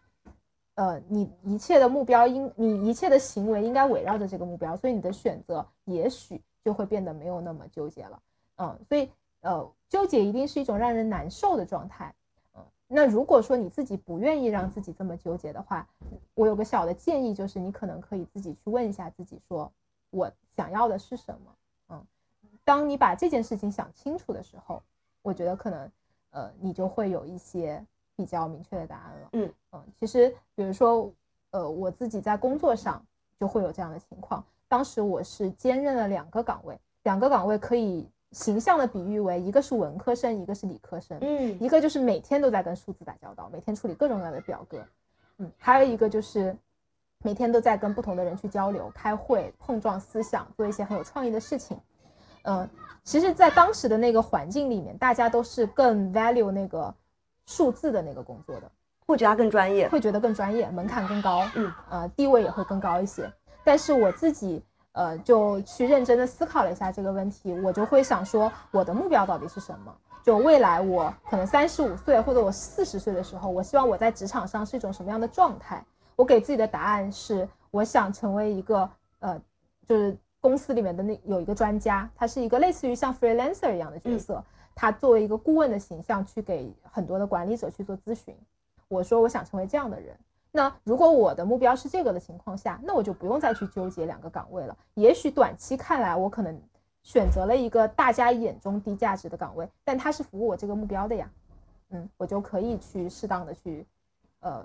[0.76, 8.20] 呃，你一切的目标应你一切的行为应该围绕着这个目标，所以你的选择也许就会变得没有那么纠结了。
[8.56, 9.10] 嗯，所以
[9.42, 12.14] 呃，纠结一定是一种让人难受的状态。
[12.56, 15.88] 嗯，那如果说你自己不愿意让自己这么纠结的话，
[16.34, 19.72] 我有个小的建议，就是你可能可以自己去问一下自己，说
[20.10, 21.56] 我想要的是什么。
[21.90, 22.06] 嗯，
[22.64, 24.82] 当你把这件事情想清楚的时候，
[25.22, 25.92] 我觉得可能
[26.32, 29.30] 呃，你就会有一些比较明确的答案了。
[29.34, 31.12] 嗯嗯，其实比如说
[31.52, 33.04] 呃，我自己在工作上
[33.40, 34.44] 就会有这样的情况。
[34.68, 41.18] 当时我是兼任了两个岗位，两个岗位可以形象的比喻为一个是文科生，一个是理科生。
[41.22, 44.84] 嗯一个就是每天都在跟数字打交道，每天处理各种各样的表格，
[45.38, 46.58] 嗯，还有一个就是
[47.24, 51.80] 每天都在跟不同的人去交流、开会、碰撞思想，做一些很有创意的事情。
[52.46, 52.68] 嗯，
[53.04, 56.94] 其实，在当时的那个环境里面，大家都是更 value 那个
[57.46, 58.72] 数字的那个工作的，
[59.06, 59.88] 会觉得他更专业。
[59.90, 63.32] 会觉得更专业，门槛更高，嗯，呃，地位也会更高一些。
[63.64, 69.94] 但是我自己呃就去认真的思考了一下这个问题，我就会想说，我的目标到底是什么？
[70.24, 75.84] 就未来我可能三十五岁或者我四十岁的时候，我希望我在职场上是一种什么样的状态？
[76.16, 79.42] 我给自己的答案是，我想成为一个呃，
[79.86, 84.42] 就是公司里面的那有一个专家，他是一个类似于像 freelancer 一样的角色，
[84.76, 88.36] 他作为一个顾问的形象去给很多的管理者去做咨询。
[88.88, 90.16] 我说我想成为这样的人。
[90.52, 94.78] 那如果我的目标是这个的情况下，那我就不用再去纠结两个岗位了。
[94.94, 96.62] 也许短期看来，我可能
[97.02, 101.30] 选择了一个大家眼中低价值的岗位，但它是服务我这个目标的呀。
[101.90, 103.86] 嗯，我就可以去适当的去，
[104.42, 104.64] 呃，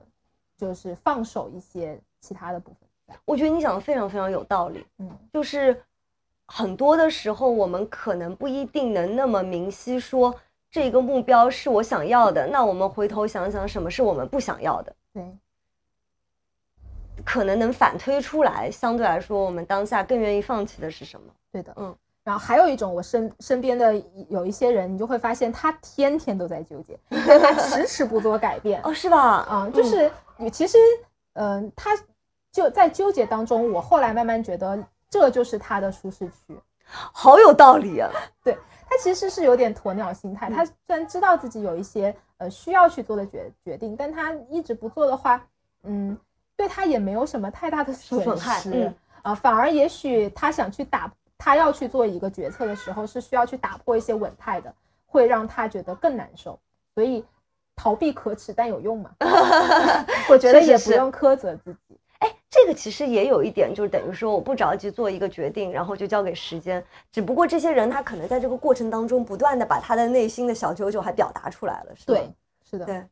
[0.57, 3.17] 就是放手一些其他的部分。
[3.25, 4.87] 我觉得你讲的非常非常有道理。
[4.99, 5.83] 嗯，就是
[6.49, 10.35] 很多的时候，我们可能不一定能那么明晰说
[10.71, 15.39] 这个目标是我想要的，那我们回头想想什么是我们不想要的，对，
[17.25, 18.71] 可能能反推出来。
[18.71, 21.27] 相对来说，我们当下更愿意放弃的是什么？
[21.53, 21.95] 对的，嗯。
[22.25, 23.95] 然后还有一种，我身身边的
[24.29, 28.81] 有一些人，你就会发现他天天都在纠结，但他迟迟不做改变。
[28.85, 29.19] 哦，是吧？
[29.19, 30.77] 啊，就是你其实，
[31.33, 31.91] 嗯、他
[32.53, 33.73] 就在纠结当中。
[33.73, 34.79] 我后来慢慢觉得，
[35.11, 36.59] 这就是他的舒适区。
[36.91, 38.11] 好有道理啊！
[38.43, 38.57] 对
[38.89, 40.49] 他其实是有点鸵鸟心态。
[40.49, 45.47] 嗯他虽然知道自己有一些呃需要去做的决决定，但他一直不做的话，
[45.83, 46.17] 嗯，
[46.57, 56.59] 对他也没有什么太大的损失嗯啊、反而也许他想去打，他要去做一个决策的时候，是需要去打破一些稳态的，会让他觉得更难受。
[56.95, 57.23] 所以
[57.77, 59.11] 逃避可耻，但有用嘛？
[60.31, 61.99] 我觉得也不用苛责自己。
[62.19, 66.83] 哎，这个其实也有一点，就是等于说我不着急做一个决定，然后就交给时间。
[67.13, 72.15] 只不过这些人他可能在这个过程当中，不断的把他的内心的小九九还表达出来了，是吧？
[72.15, 72.31] 对，
[72.69, 73.03] 是的，对，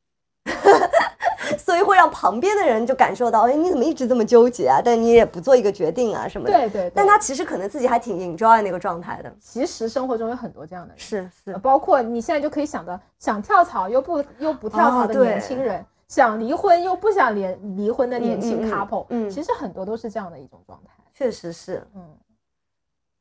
[1.58, 4.80] 所以会让旁边的人就感受到，哎，你怎么一直这么纠结啊？
[4.84, 6.52] 但你也不做一个决定啊什么的。
[6.52, 6.92] 对对对。
[6.94, 9.32] 但他其实可能自己还挺 enjoy 那个状态的。
[9.40, 10.98] 其实生活中有很多这样的人。
[10.98, 20.92] 是是呃，包括你现在就可以想到，想跳槽又不又不跳槽的年轻人，想离婚又不想离离婚的年轻 couple，、嗯其实很多都是这样的一种状态。
[21.12, 21.86] 确实是。
[21.94, 22.16] 嗯，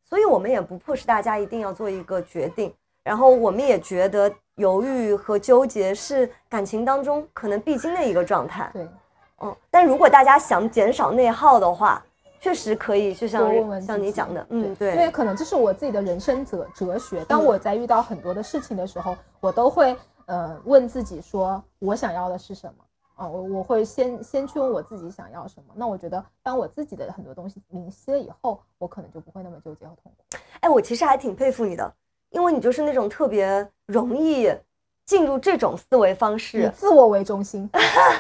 [0.04, 8.70] 所以我们也不迫使大家一定要做一个决定，然后我们也觉得犹豫和纠结是感情当中可能必经的一个状态。
[8.72, 8.88] 对，
[9.42, 12.04] 嗯，但如果大家想减少内耗的话，
[12.40, 17.26] 确实可以，就像像你讲的，嗯，对因为对，可能这是我自己的人生哲哲学。
[17.26, 22.84] 当嗯我在遇到很多的事情的时候，我都会呃问自己说，我想要的是什么？
[23.16, 25.74] 啊，我我会先先去问我自己想要什么。
[25.76, 30.38] 那我觉得，当我自己的很多东西明晰了以后，我可能就不会那么纠结和痛苦。
[30.60, 31.94] 哎，我其实还挺佩服你的，
[32.32, 34.54] 因为你就是那种特别容易
[35.06, 37.70] 进入这种思维方式以，自我为中心，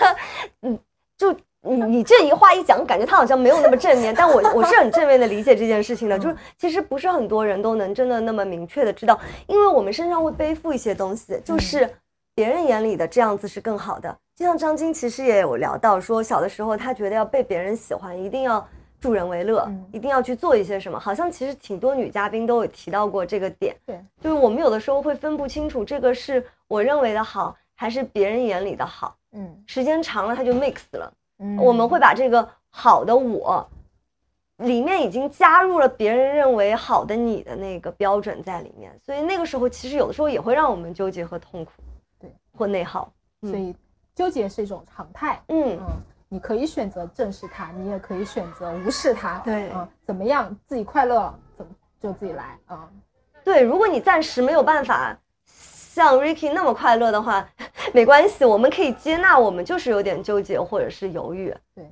[0.62, 0.80] 嗯
[1.18, 11.90] 就你你这一话一讲，感觉他好像没有那么正面，但我我是很正面的理解这件事情的，就是其实不是很多人都能真的那么明确的知道，因为我们身上会背负一些东西，就是
[12.34, 14.16] 别人眼里的这样子是更好的。
[14.36, 18.68] 就像张晶其实也有聊到说，小的时候他觉得要被别人喜欢，一定要
[19.00, 21.00] 助人为乐，嗯一定要去做一些什么。
[21.00, 29.16] 好像其实挺多女嘉宾都有提到过这个点，对，就是我们有的时候会分不清楚这个是我认为的好，还是别人眼里的好。
[29.32, 31.12] 嗯时间长了，它就 mix 了。
[31.40, 33.68] 嗯，我们会把这个好的我，
[34.58, 41.72] 里面已经加入了别人认为好的你的那个标准在里面，所以那个时候其实有的时候也会让我们纠结和痛苦，
[42.20, 43.12] 对，或内耗。
[43.42, 43.76] 嗯所以
[44.16, 45.40] 纠结是一种常态。
[45.50, 45.86] 嗯，嗯，
[46.30, 49.38] 你可以选择正视它，你也可以选择无视它。
[49.40, 52.90] 对嗯，怎么样自己快乐，怎么就自己来啊、
[53.44, 55.16] 对，如果你暂时没有办法
[55.96, 57.48] 像 Ricky 那么快乐的话，
[57.94, 61.56] 没关系，我们可以接纳我们就是有点纠结或者是犹豫。
[61.74, 61.90] 对，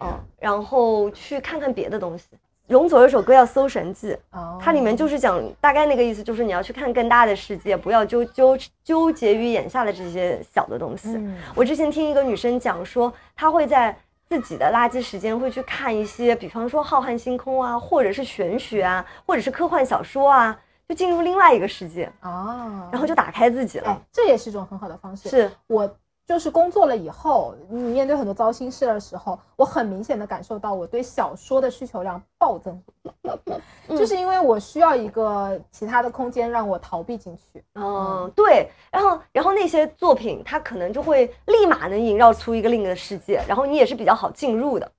[0.00, 2.24] 嗯，然后去看看别的东西。
[2.66, 11.10] 容祖有首歌叫《搜神记》，哦，它里面就是讲大概那个意思，就是你要去看更大的世界，不要纠纠纠结于眼下的这些小的东西。
[11.10, 13.96] 嗯我之前听一个女生讲说，她会在
[14.28, 25.28] 自己的垃圾时间会去看一些，比方说《浩瀚星空》啊，或者是玄学啊，或者是科幻小说啊，就进入另外一个世界，啊，然后就打开自己哎了。，这也是一种很好的方式。
[25.28, 25.88] 是，我
[26.24, 32.80] 就是工作了以后，你面对很多糟心事的时候，我很明显的感受到我对小说的需求量暴增，
[33.22, 33.58] 嗯
[33.98, 37.64] 就是因为我需要一个其他的空间让我逃避进去。
[37.74, 44.90] 嗯，对，然后然后那些作品，它可能就会立马能萦绕出一个另一个世界，然后你也是比较好进入的。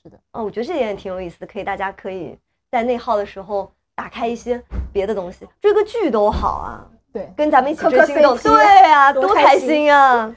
[0.00, 2.38] 是的，嗯，我觉得这点也挺有意思的，可以大家可以
[2.70, 10.36] 在内耗的时候打开一些别的东西，追个剧都好啊，对，跟咱们一起追星动对啊，多开心心啊！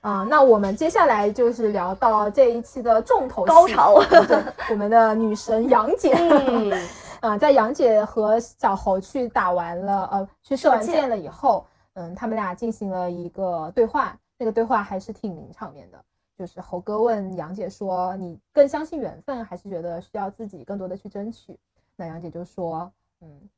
[0.00, 6.12] 啊、那我们接下来就是聊到这一期的重头戏高潮对，我们的女神杨姐。
[6.14, 6.72] 嗯，
[7.20, 15.98] 啊，在杨姐和小侯去打完了，呃，去射完箭箭了以后，嗯，他们俩进行了一个对话，那个对话还是挺名场面的。
[16.36, 21.56] 就是猴哥问杨姐说：“你更相信缘分，还是觉得需要自己更多的去争取？”
[21.96, 23.48] 那杨姐就说：“嗯，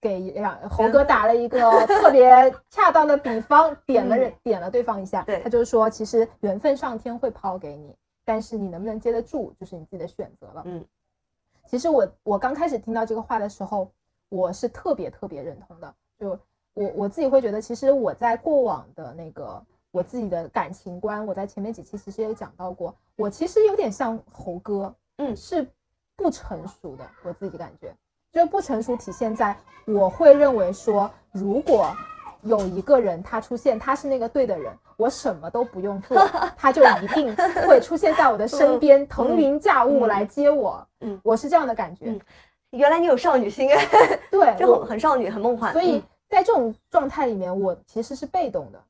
[0.00, 10.62] 给杨猴哥打了一个 特别恰当的比方，点了人点了对方一下，对他就说，其实缘分上天会抛给你，但是你能不能接得住，就是你自己的选择了。
[10.66, 10.84] 嗯，
[11.66, 13.90] 其实我我刚开始听到这个话的时候，
[14.28, 15.94] 我是特别特别认同的。
[16.18, 16.38] 就
[16.74, 25.66] 我我自己会觉得，其实我在过往的那个我自己的感情观，我在前面几期其实也讲到过，我其实有点像猴哥，嗯是
[26.16, 27.94] 不成熟的，我自己感觉，
[28.32, 31.94] 就是不成熟体现在我会认为说，如果
[32.42, 36.16] 有一个人他出现，他是那个对的人，我什么都不用做，
[36.56, 37.34] 他就一定
[37.66, 40.86] 会出现在我的身边，腾云驾雾嗯来接我。
[41.00, 42.06] 嗯我是这样的感觉。
[42.06, 42.20] 嗯
[42.70, 43.68] 原来你有少女心，
[44.32, 45.72] 对， 就很很少女，很梦幻。
[45.72, 48.82] 所以嗯在这种状态里面，我其实是被动的。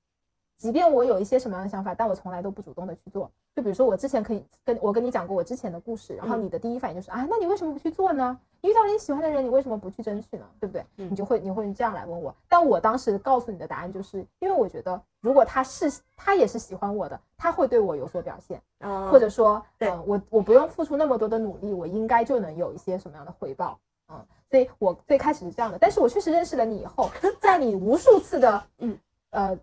[0.56, 3.30] 即便我有一些什么样的想法，但我从来都不主动的去做。
[3.54, 8.38] 就比如说，我之前可以跟我跟你讲过我之前的故事，然后嗯你的第一反应就是啊，那你为什么不去做呢？
[8.60, 10.46] 你遇到了你喜欢的人，你为什么不去争取呢？
[10.58, 10.84] 对不对？
[10.96, 12.34] 嗯你就会你会这样来问我。
[12.48, 23.78] 但我当时告诉你的答案就是，因为我觉得如果他是他也是喜欢我的，他会对我有所表现，啊或者说，对嗯，我我不用付出那么多的努力，我应该就能有一些什么样的回报。
[24.08, 27.08] 嗯，所以我最开始是这样的，但是我确实认识了你以后，
[27.40, 28.98] 在你无数次的嗯
[29.30, 29.58] 呃，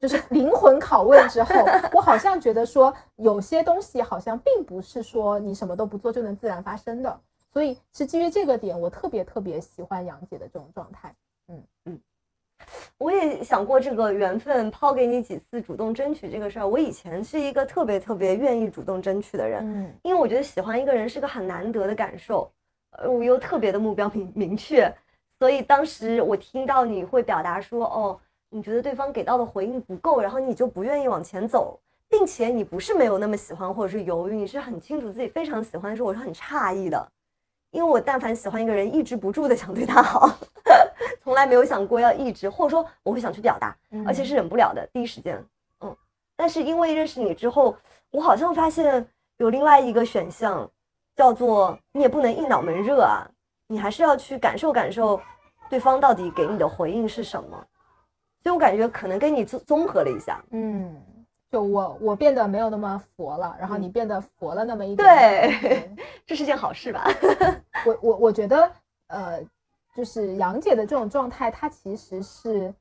[0.00, 1.54] 就是灵魂拷问之后，
[1.94, 7.20] 我好像觉得说有些东西好像并不是说你什么都不做就能自然发生的，
[7.52, 11.14] 所以是基于这个点，我特别特别喜欢杨姐的这种状态。
[11.48, 12.00] 嗯嗯
[12.96, 16.66] 我也想过这个缘分抛给你几次主动争取这个事儿。
[16.66, 22.50] 我以前是一个特别特别愿意主动争取的人，嗯因为我觉得喜欢一个人是个很难得的感受，
[22.92, 24.90] 呃，我又特别的目标明明确，
[25.38, 28.20] 所以当时我听到你会表达说，哦，
[28.54, 31.76] 你觉得对方给到的回应不够，然后你就不愿意往前走，
[32.08, 37.04] 并且你不是没有那么喜欢或者是犹豫，你是很清楚自己非常喜欢的时候，我是很诧异的，
[37.72, 40.30] 因为我但凡喜欢一个人，抑制不住的想对他好，
[41.20, 45.44] 从来没有想过要抑制，或者说我会想去表达，嗯而且是忍不了的，第一时间，
[45.80, 45.96] 嗯。
[46.36, 47.76] 但是因为认识你之后，
[48.12, 49.04] 我好像发现
[49.38, 50.70] 有另外一个选项，
[51.16, 53.26] 叫做你也不能一脑门热啊，
[53.66, 55.20] 你还是要去感受感受
[55.68, 57.66] 对方到底给你的回应是什么。
[58.44, 60.94] 所以我感觉可能跟你综综合了一下，嗯，
[61.50, 65.08] 就我我变得没有那么佛了，然后嗯你变得佛了那么一点。
[65.08, 67.04] 对 对这是件好事吧？
[67.86, 68.70] 我我我觉得，
[69.08, 69.42] 呃，
[69.96, 72.74] 就是杨姐的这种状态，她其实是，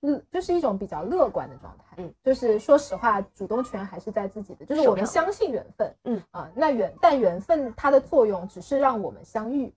[0.00, 1.96] 乐，就是一种比较乐观的状态。
[1.96, 5.92] 嗯，就是说实话，主动权还是在自己的，就是我们相信缘分。
[6.04, 9.72] 嗯啊，那缘但缘分它的作用只是让我们相遇，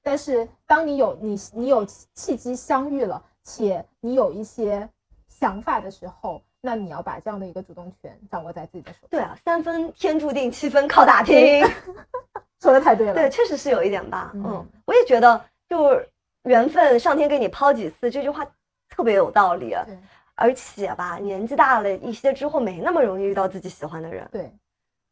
[0.00, 4.88] 但是当你有你你有契机相遇了，且你有一些
[5.28, 9.08] 想法的时候，那你要把这样的一个主动权掌握在自己的手上。
[9.10, 11.62] 对啊，三分天注定，七分靠打拼。
[12.60, 13.14] 说的太对了。
[13.14, 14.32] 对，确实是有一点吧。
[14.34, 16.08] 嗯嗯，我也觉得，就是
[16.44, 18.46] 缘分，上天给你抛几次，这句话
[18.88, 19.70] 特别有道理。
[19.86, 19.98] 对
[20.36, 24.26] 而且吧，年纪大了一些之后，没那么容易遇到自己喜欢的人。
[24.32, 24.50] 对，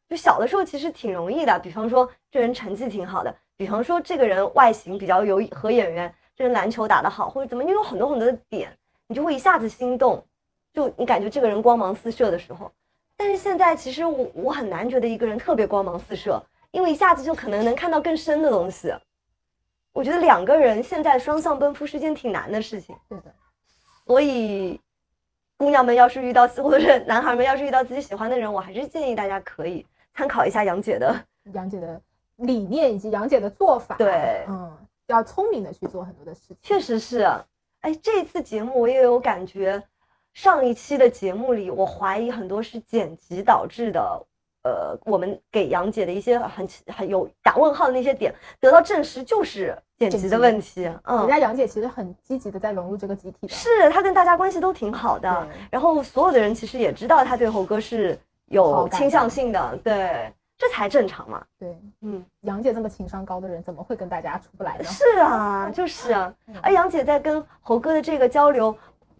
[0.08, 8.76] 就小的时候其实挺容易的，比方说这人成绩挺好的，比方说这个人外形比较有合眼缘，这人篮球打得好，或者怎么，你有很多很多的点，
[9.06, 10.24] 你就会一下子心动，
[10.72, 12.70] 就你感觉这个人光芒四射的时候。
[13.16, 18.92] 但是现在其实我我很难觉得一个人特别光芒四射，因为一下子就可能能看到更深的东西。
[19.92, 23.34] 我觉得两个人现在双向奔赴是件挺难的事情，对的，
[24.06, 24.80] 所以
[25.58, 31.14] 姑娘们要是遇到 或者是男孩们要是遇到自己喜欢的人，我还是建议大家可以参考一下杨姐的。
[31.52, 32.00] 杨姐的
[32.36, 34.72] 理念以及杨姐的做法，对嗯，
[35.08, 36.56] 要聪明的去做很多的事情。
[36.62, 37.26] 确实是，
[37.80, 39.82] 哎，这次节目我也有感觉，
[40.32, 44.26] 上一期的节目里，我怀疑很多是剪辑导致的。
[44.64, 50.88] 呃，我们给杨姐的一些很很有打问号的那些点得到证实，就是剪辑的问题。
[51.02, 55.48] 嗯，人家杨姐其实很积极的在融入这个集体的，是她跟大家关系都挺好的。
[55.68, 60.32] 然后所有的人其实也知道她对猴哥是有倾向性的，对，
[60.62, 61.44] 这才正常嘛。
[61.58, 64.84] 对，嗯，杨姐这么情商高的人，怎么会跟大家出不来呢？
[64.84, 66.32] 是啊，就是啊。
[66.62, 68.72] 而杨姐在跟猴哥的这个交流。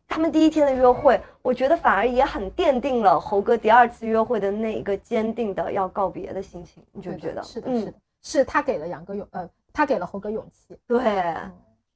[0.08, 7.42] 他们第一天的约会，我觉得反而也很奠定了猴哥第二次约会的那一个坚定的要告别的心情，你觉不觉得？
[7.42, 10.78] 是的，是的，是他给了杨哥勇，呃，他给了猴哥勇气。
[10.86, 11.02] 对，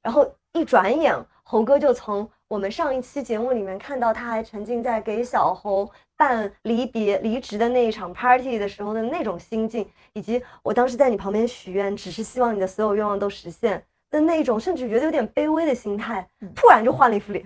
[0.01, 13.83] 然后一转眼，猴哥就从我们上一期节目里面看到，他还沉浸在给小红办离别、离职的那一场 party 的时候的那种心境，以及我当时在你旁边许愿，只是希望你的所有愿望都实现。
[14.09, 16.25] 的那种，甚至觉得有点卑微的心态，
[16.55, 17.45] 突然就换了一副脸，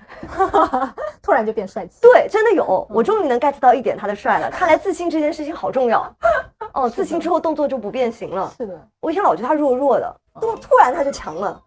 [1.19, 1.97] 突然就变帅气。
[1.99, 4.51] 对，真的有，我终于能 get 到一点他的帅了。
[4.51, 6.15] 看来自信这件事情好重要。
[6.75, 8.53] 哦，自信之后动作就不变形了。
[8.55, 11.59] 是的，我以前老觉得他弱弱的，突突然他就强了。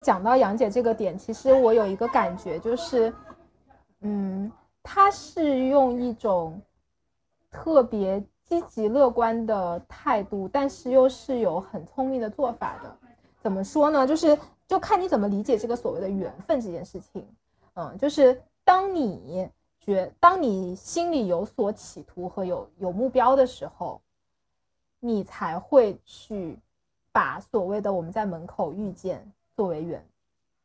[0.00, 3.12] 讲到杨姐这个点，其实我有一个感觉，就是，
[4.00, 4.50] 嗯，
[4.82, 6.60] 她是用一种
[7.50, 8.22] 特别。
[8.42, 12.96] 积极乐观的态度，但是又是有很聪明的做法的。
[13.40, 14.04] 怎么说呢？
[14.04, 14.36] 就是
[14.66, 17.24] 就看你怎么理解这个所谓的缘分这件事情。
[17.74, 19.48] 嗯，就是当你
[19.78, 24.00] 觉，当你心里有所企图和有有目标的时候，
[24.98, 26.58] 你才会去
[27.12, 29.24] 把所谓的我们在门口遇见
[29.60, 30.02] 作为缘，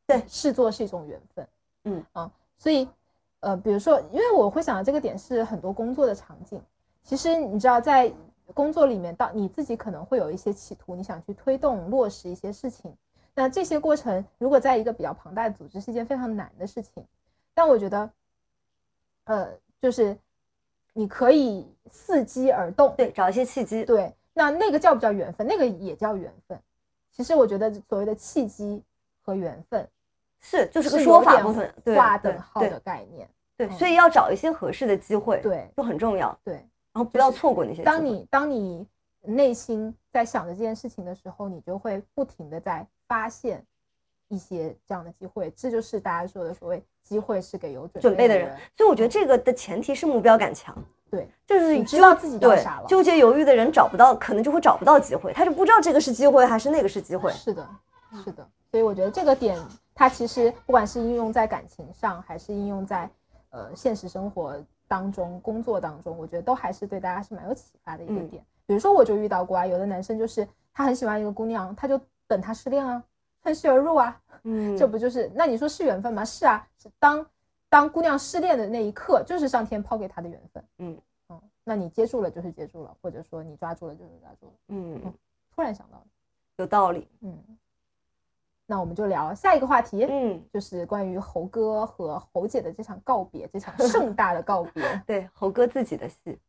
[0.08, 1.46] 对，视作是一种缘分。
[1.84, 2.88] 嗯啊，所以
[3.42, 6.62] 呃，比如说，因为我会想到这个点是很多工作的场景。
[7.04, 8.10] 其实你知道，在
[8.54, 12.96] 工作里面，到你自己可能会有一些企图，你想去推动落实一些事情。
[13.34, 17.06] 那这些过程，如果在一个比较庞大的组织，是一件非常难的事情。
[17.54, 18.10] 但我觉得，
[19.26, 19.50] 呃，
[19.82, 20.18] 就是
[20.94, 23.84] 你可以伺机而动，对，找一些契机。
[23.84, 25.46] 对，那那个叫不叫缘分？
[25.46, 26.58] 那个也叫缘分。
[27.16, 28.84] 其实我觉得，所谓的契机
[29.22, 29.88] 和缘分，
[30.42, 33.30] 是就是个说法部分，划等号的概念。
[33.56, 36.38] 对，所以要找一些合适的机会，对，就很重要。
[36.44, 36.56] 对。
[36.92, 37.84] 然后不要错过那些。
[37.84, 38.86] 当你当你
[39.22, 43.66] 内心在想着这件事情的时候，你就会不停的在发现
[44.28, 45.50] 一些这样的机会。
[45.52, 48.54] 这就是大家说的所谓机会是给有准备的人。
[48.76, 50.78] 所以我觉得这个的前提是目标感强。
[51.10, 52.88] 对，就是你知道自己要啥了。
[52.88, 57.32] 纠结犹豫的人找不到，可能就会找不到机会，他就不知道这个是机会还是那个是机会。
[57.32, 57.68] 是的，
[58.24, 58.48] 是的。
[58.72, 59.60] 所以我觉得这个点，
[59.94, 63.10] 它其实不管是应用在感情上，还是应用在
[63.50, 64.56] 呃现实生活。
[64.88, 68.46] 当中工作当中，我觉得都还是对大家是蛮有启发的一个点。
[68.68, 73.04] 比如说，我就遇到过啊，有的男生就是他很喜欢一个姑娘，他就等她失恋啊，
[73.44, 74.16] 趁虚而入啊。
[74.44, 76.24] 嗯，这不就是那你说是缘分吗？
[76.24, 77.26] 是啊，是当
[77.76, 80.64] 当姑娘失恋的那一刻，就是上天抛给她的缘分。
[80.78, 80.98] 嗯
[81.28, 84.54] 嗯，那你接住了就是接住了，或者说你抓住了就是抓住了。
[84.70, 85.14] 嗯，
[85.54, 86.02] 突然想到
[86.56, 87.06] 有道理。
[87.20, 87.38] 嗯。
[88.66, 94.82] 那我们就聊下一个话题，嗯，就是关于猴哥和猴姐的这场告别，这场盛大的告别。
[95.06, 96.40] 对，猴哥自己的戏。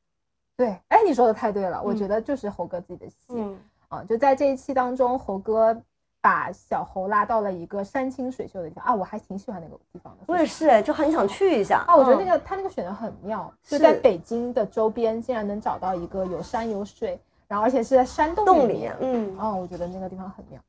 [0.56, 3.16] 对，哎，你说的太对了，我觉得就是猴哥自己的戏。
[3.30, 3.58] 嗯，
[3.88, 5.82] 啊，就在这一期当中，猴哥
[6.20, 10.24] 把小猴拉到了一个山清水秀的地方啊，我还挺喜欢那个地方的。
[10.26, 11.94] 我也是，哎，就很想去一下啊。
[11.94, 18.96] 我觉得那个他那个选的很妙，就在北京的周边，竟然能找到一个有山有水，然后而且是在山洞里面。
[19.00, 20.60] 嗯，哦，我觉得那个地方很妙。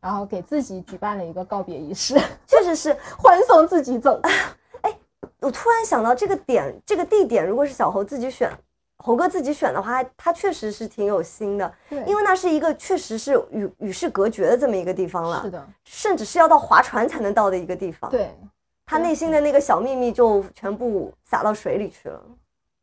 [0.00, 4.20] 然后给自己举办了一个告别仪式，确实是 欢送自己走。
[4.82, 4.92] 哎，
[5.40, 8.50] 我突然想到这个点，这个地点如果是小猴自己选，
[9.02, 11.74] 猴哥自己选的话，他确实是挺有心的。
[11.90, 15.42] 对，因为那是一个确实是与与世隔绝的这么一个地方了。
[15.42, 18.10] 是的，甚至是要到划船才能到的一个地方。
[18.10, 18.34] 对，
[18.86, 22.22] 他内心的那个小秘密就全部撒到水里去了。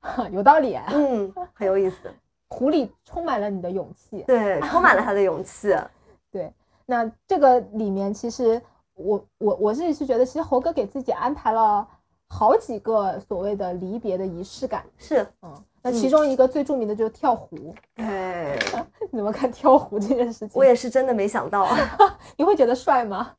[0.31, 1.95] 有道理，嗯，很有意思。
[2.51, 5.75] 湖里充满了你的勇气，对，充满了他的勇气，
[6.31, 6.51] 对。
[6.85, 8.59] 那这个里面，其实
[8.95, 11.87] 我我我自己是觉得，其实猴哥给自己安排了
[12.29, 14.85] 好几个所谓的离别的仪式感。
[14.97, 17.73] 是，嗯，那其中一个最著名的就是跳湖。
[17.95, 18.57] 哎，
[19.11, 20.51] 你怎么看跳湖这件事情？
[20.53, 21.67] 我也是真的没想到，
[22.37, 23.33] 你会觉得帅吗？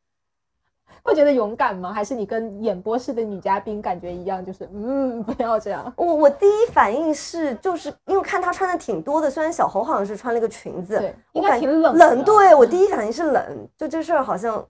[1.03, 1.91] 会觉得勇敢吗？
[1.93, 5.91] 还是你跟演播室的女嘉宾感觉一样，就是嗯， 不要这样。
[5.97, 12.23] 我我第一反应是，就是因为看他穿的挺多的，虽然小侯好像是穿了个裙子，对，应我感该挺冷冷。
[12.23, 14.63] 对我第一反应是冷，就这事儿好像，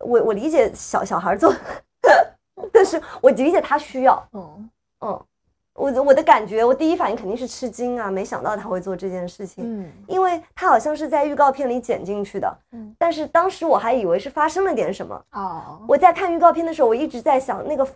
[0.00, 1.50] 我我理解小小孩儿做，
[2.74, 4.70] 但是我理解他需要，嗯。
[5.00, 5.24] 嗯，
[5.74, 9.92] 我的我的感觉，我第一反应肯定是吃惊啊，没想到他会做这件事情，嗯。
[10.08, 12.94] 因为他好像是在预告片里剪进去的，嗯。
[12.98, 15.24] 但是当时我还以为是发生了点什么。
[15.32, 17.86] 哦，我在看预告片的时候，我一直在想那个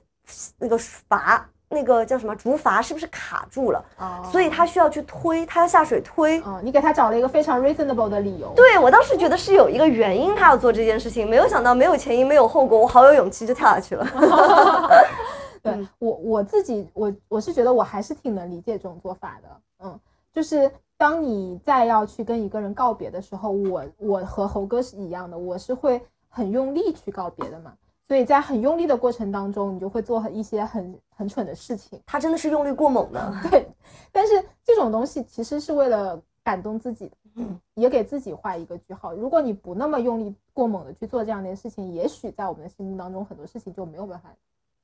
[0.59, 3.85] 那个阀，那个叫什么竹筏是不是卡住了？
[3.99, 6.41] 哦所以他需要去推，他要下水推。
[6.43, 8.53] 哦，你给他找了一个非常 reasonable 的理由。
[8.57, 14.07] 对我当时觉得是有一个原因，他要做这件事情，没有想到没有前因没有后果，我好有勇气就跳下去了。
[15.63, 19.49] 对嗯我我自己，我我是觉得我还是挺能理解这种做法的，
[19.85, 20.01] 嗯，
[20.33, 27.73] 就是当你再要去跟一个人告别的时候，我我和猴哥是一样的，我是会很用力去告别的嘛，
[28.09, 33.69] 所以在很用力的过程当中，你就会做一些很很蠢的事情，他真的是用力过猛的，对，
[34.11, 39.13] 但是这种东西其实是为了感动自己的，嗯也给自己画一个句号。
[39.13, 44.31] 如果你不那么用力过猛的去做这样的事情，也许在我们的心目当中，很多事情就没有办法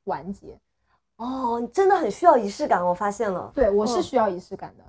[0.04, 0.58] 完结。
[1.16, 3.50] 哦，你真的很需要仪式感，我发现了。
[3.54, 4.84] 对我是嗯需要仪式感的，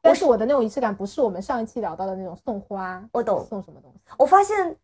[0.00, 3.98] 但是我的那种仪式感不是我们上一期聊到的那种送花，我懂送什么东西。
[4.18, 4.76] 我发现，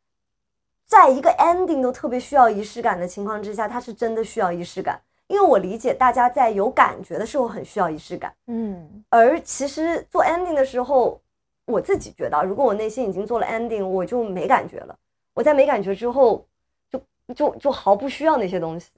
[0.88, 5.00] 在一个 ending 都特别需要仪式感的情况之下，他是真的需要仪式感。
[5.28, 11.20] 因为我理解大家在有感觉的时候很需要仪式感，嗯而其实做 ending 的时候，
[11.66, 14.98] 我自己觉得啊，如果我内心已经做了 ending，我就没感觉了。
[15.34, 16.46] 我在没感觉之后，
[16.90, 16.98] 就
[17.34, 18.90] 就就毫不需要那些东西。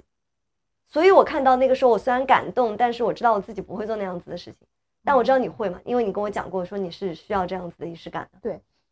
[0.87, 4.69] 所以我看到那个时候，我虽然感动，但是我知道我自己不会做那样子的事情。
[5.03, 8.39] 但我知道你会嘛，因为你跟我讲过，说你是需要这样子的仪式感的。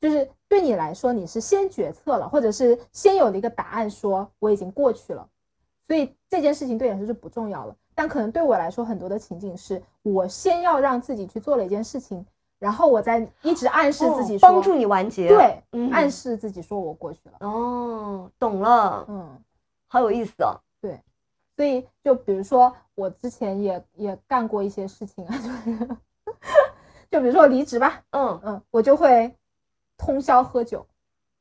[0.00, 5.28] 就是对你来说，你是先决策了，或者是先有了一个答案，说我已经过去了，
[5.86, 7.74] 所以这件事情对你来说就不重要了。
[7.94, 12.24] 但可能对我来说，很多的情景是我先要让自己去做了一件事情，
[12.58, 17.38] 然后我再一直暗示自己说，哦帮助你完结。，对，嗯暗示自己说我过去了。
[17.40, 19.42] 哦，懂了，嗯，
[19.88, 20.60] 好有意思哦。
[21.56, 25.88] 所以就比如说我之前也也干过一些事情啊，就是
[27.10, 29.34] 就比如说我离职吧，嗯，嗯，我就会
[29.98, 30.86] 通宵喝酒，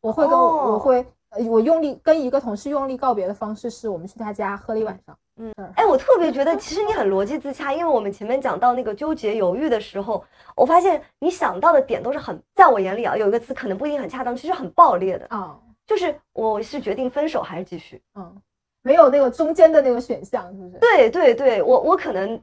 [0.02, 10.24] 我会跟我、哦我会呃我用力跟一个同事用力告别的方式是我们去他家喝了一晚上，嗯嗯哎，我特别觉得其实你很逻辑自洽，因为我们前面讲到那个纠结犹豫的时候，
[10.56, 18.02] 我发现你想到的点都是很，在我眼里啊，有一个词可能不一定很恰当，其实很爆裂的，啊，就是我是决定分手还是继续。
[18.16, 18.42] 嗯，
[18.82, 20.78] 没有那个中间的那个选项，是不是？
[20.80, 22.42] 对对对，我我可能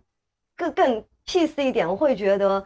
[0.57, 2.65] 更更 peace 一点，我会觉得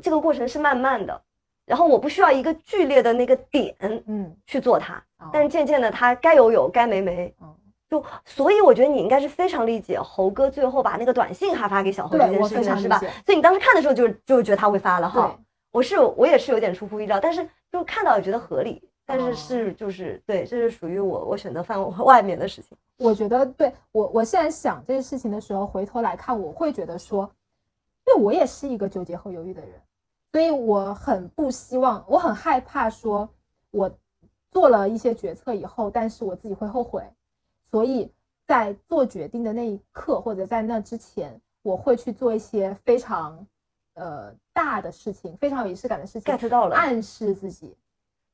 [0.00, 1.20] 这个过程是慢慢的，
[1.66, 3.74] 然后我不需要一个剧烈的那个点
[4.06, 7.34] 嗯，去做它，哦但是渐渐的它该有有，该没没。
[7.42, 7.54] 嗯
[7.88, 12.98] 就所以我觉得你应该是非常理解猴哥最后把那个短信还发给小猴这件事情是吧？
[12.98, 15.38] 所以你当时看的时候就就觉得他会发了对哈。
[15.70, 22.76] 我是我也是有点出乎意料，但是就看到也觉得合理，但是哦是就是对，这是属于我我选择范围 外面的事情。
[22.98, 27.30] 我觉得对我，我现在想这些事情的时候，回头来看，我会觉得说，
[28.08, 29.70] 因为我也是一个纠结和犹豫的人，
[30.36, 33.26] 所以我很不希望，我很害怕说，
[33.70, 33.90] 我
[34.50, 37.02] 做了一些决策以后，但是我自己会后悔，
[37.70, 38.12] 所以
[38.46, 43.46] 在做决定的那一刻，或者在那之前，我会去做一些非常
[43.94, 46.76] 呃大的事情，非常有仪式感的事情，get 到了。
[46.76, 47.74] 暗示自己，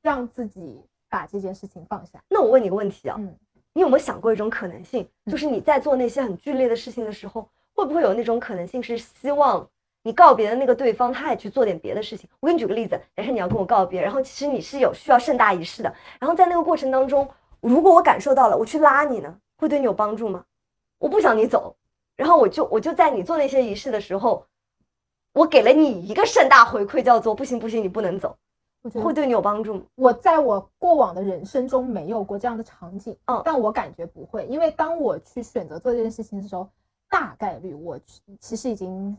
[0.03, 2.21] 让自己把这件事情放下。
[2.29, 3.33] 那我问你个问题啊，嗯
[3.75, 9.71] 你有没有想过一种可能性，嗯就是你在做那些很剧烈的事情的时候，会不会有那种可能性是希望
[10.05, 12.29] 你告别的那个对方，他也去做点别的事情？
[12.41, 17.29] 我给你举个例子，假设你要跟我告别，然后其实你是有需要盛大仪式的，然后在那个过程当中，
[17.61, 20.45] 如果我感受到了，我去拉你呢，会对你有帮助吗？
[20.99, 21.75] 我不想你走，
[22.17, 24.45] 然后我就我就在你做那些仪式的时候，
[25.33, 28.37] 我给了你一个盛大回馈，叫做不行不行，你不能走，
[29.03, 29.83] 会对你有帮助吗？
[29.95, 36.69] 我在我过往的人生中没有过这样的场景，嗯但我感觉不会，因为当我去选择做这件事情的时候，
[37.09, 39.17] 大概率我其其实已经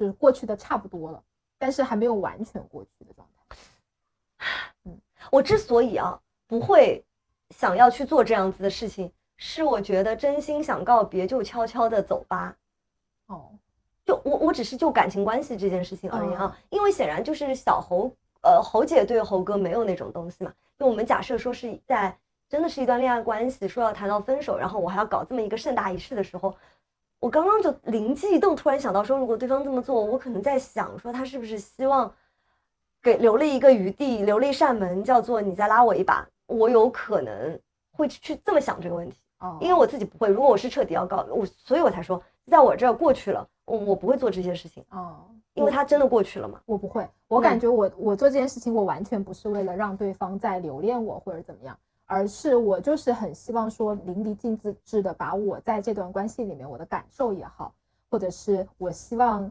[0.00, 1.22] 就是过去的差不多了，
[1.58, 3.56] 但是还没有完全过去的状态。
[4.86, 4.98] 嗯
[5.30, 7.04] 我之所以啊不会
[7.50, 12.56] 想要去做这样子的事情，是我觉得真心想告别就悄悄的走吧。
[13.26, 13.50] 哦，
[14.06, 20.50] 就我我只是就感情关系这件事情而言啊，因为显然就是小猴呃猴姐对猴哥没有那种东西嘛。
[20.78, 22.16] 就我们假设说是在
[22.48, 26.56] 真的是一段恋爱关系，说要谈到分手，然后我还要搞这么一个盛大仪式的时候，
[27.20, 32.10] 我刚刚就灵机一动，突然想到说，如果对方这么做，我可能在想说他是不是希望
[33.02, 37.60] 给留了一个余地，留了一扇门，叫做你再拉我一把，我有可能
[37.92, 39.18] 会去这么想这个问题。
[39.40, 40.28] 哦，因为我自己不会。
[40.28, 46.60] 如果我是彻底要告我，所以我才说，在我这儿过去了，我我不会做这些事情，哦，因为他真的过去了嘛。
[46.64, 51.78] 我不会，我嗯感觉我我做这件事情，我完全不是为了让对方再留恋我或者怎么样，
[52.10, 57.72] 而是我就是很希望说淋漓尽致的把我在这段关系里面我的感受也好，
[58.10, 59.48] 或者是我希望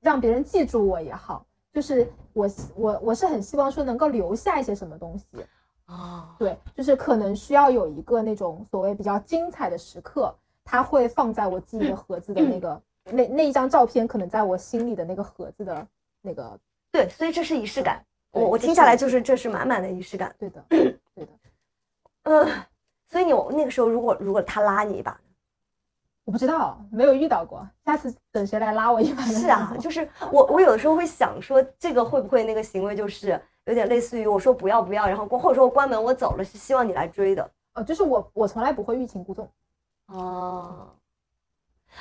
[0.00, 5.44] 让别人记住我也好，就是我我我是很希望说能够留下一些什么东西，
[5.86, 10.32] 啊，对，就是可能需要有一个那种所谓比较精彩的时刻，
[10.64, 15.84] 它会放在我记忆的盒子的那个那那一张照片，可能在我心里的那个盒子的
[16.22, 16.56] 那个，
[16.92, 18.00] 对，所以这是仪式感。
[18.30, 20.32] 我我听下来就是这是满满的仪式感。
[20.38, 20.64] 对的。
[22.26, 22.46] 嗯，
[23.08, 25.18] 所以你那个时候如果如果他拉你一把，
[26.24, 37.48] 我不知道，没有遇到过，下次等谁来拉我一把是啊，就是我我有的时候会想说，这个会不会那个行为就是有点类似于我说不要不要，然后过或者说我关门我走了，是希望你来追的。
[37.74, 39.48] 呃，就是我我从来不会欲擒故纵，
[40.06, 40.88] 哦，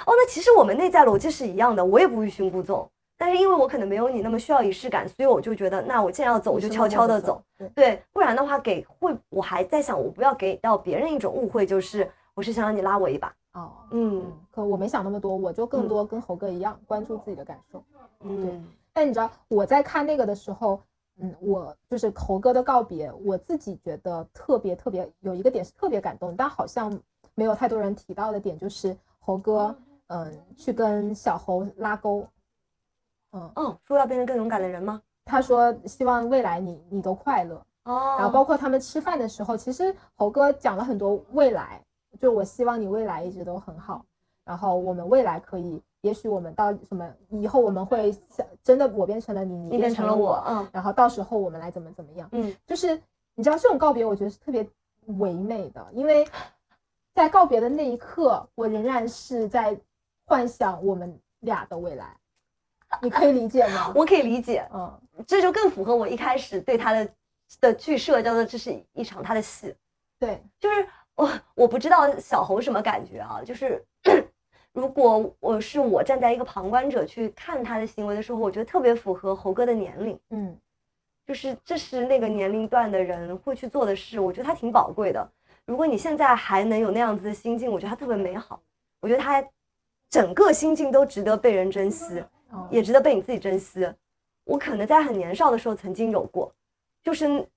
[0.06, 7.42] 哦，那其实我们内在逻辑是一样的，我也不欲擒故纵，但是因为我可能没有你那么需要仪式感，所以我就觉得，那我既然要走，我就悄悄的走。，
[7.74, 13.34] 对，不然的话给会，我还在想，我不要给到别人一种误会，就是我是想让你拉我一把。
[13.54, 17.84] 哦，嗯嗯，可我没想那么多，我就更多跟猴哥一样关注自己的感受。
[18.22, 20.82] 嗯但你知道我在看那个的时候，
[21.20, 26.98] 嗯，我就是猴哥的告别，我自己觉得特别特别有一个点是特别感动，但好像
[27.34, 29.74] 没有太多人提到的点，就是猴哥，
[30.08, 32.26] 嗯，去跟小猴拉钩，
[33.36, 35.02] 嗯，嗯，说要变成更勇敢的人吗？
[35.26, 41.82] 他说希望未来你你都快乐，哦，然后包括他们吃饭的时候，其实猴哥讲了很多未来，
[42.20, 44.06] 就我希望你未来一直都很好，
[44.46, 52.96] 然后我们未来可以，也许我们到什么以后我们会像真的我变成了，你你变成了我，嗯然后到时候我们来怎么怎么样，嗯，就是
[53.34, 54.68] 你知道这种告别，我觉得是特别
[55.18, 56.28] 唯美的，因为
[57.16, 59.76] 在告别的那一刻，我仍然是在
[60.26, 62.16] 幻想我们俩的未来，
[63.02, 63.92] 你可以理解吗？
[63.96, 67.10] 我可以理解，嗯，这就更符合我一开始对他的
[67.60, 69.74] 的剧设，叫做这是一场他的戏。
[70.20, 73.84] 对，就是我我不知道小猴什么感觉啊，就是
[74.74, 80.58] 如果我是我站在一个旁观者去看他的行为的时候，我觉得特别符合猴哥的年龄，嗯
[81.26, 85.28] 就是这是那个年龄段的人会去做的事，我觉得他挺宝贵的。
[85.66, 88.62] 如果你现在还能有那样子的心境，我觉得他特别美好，
[89.00, 89.44] 我觉得他
[90.08, 92.24] 整个心境都值得被人珍惜。
[92.56, 93.88] 哦也值得被你自己珍惜。
[94.44, 96.54] 我可能在很年少的时候曾经有过，
[97.04, 97.48] 就是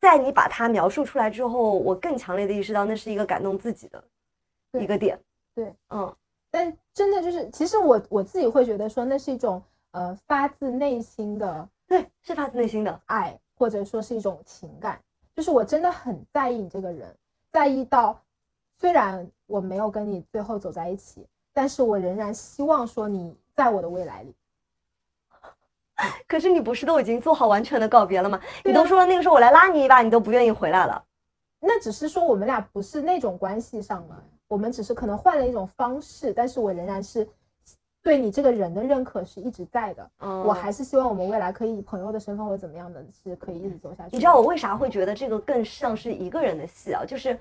[0.00, 4.02] 在你把它描述出来之后，我更强烈的意识到那是一个感动自己的
[4.80, 5.18] 一个点。
[5.54, 6.14] 对，嗯，
[6.50, 9.62] 但真的就是，其实我我自己会觉得说，那是一种
[9.92, 13.00] 呃发自内心的对，是发自内心的。
[13.06, 15.00] 爱，或者说是一种情感，
[15.34, 17.14] 就是我真的很在意你这个人，
[17.52, 18.18] 在意到
[18.78, 24.34] 虽然我没有跟你最后走在一起，但是我仍然希望说你在我的未来里。
[26.26, 28.40] 可是你不是都已经做好完全的告别了吗？
[28.64, 31.04] 你都说了那个时候我来拉你一把，你都不愿意回来了。
[31.60, 37.26] 那只是说我们俩不是那种关系上了，我们只是可能换了一种方式，但是我仍然是
[38.02, 40.10] 对你这个人的认可是一直在的。
[40.18, 44.10] 嗯，我还是希望我们未来可以以朋友的身份或者怎么样的，是可以一直走下去。
[44.12, 47.02] 你知道我为啥会觉得这个更像是一个人的戏啊？
[47.06, 47.38] 就是，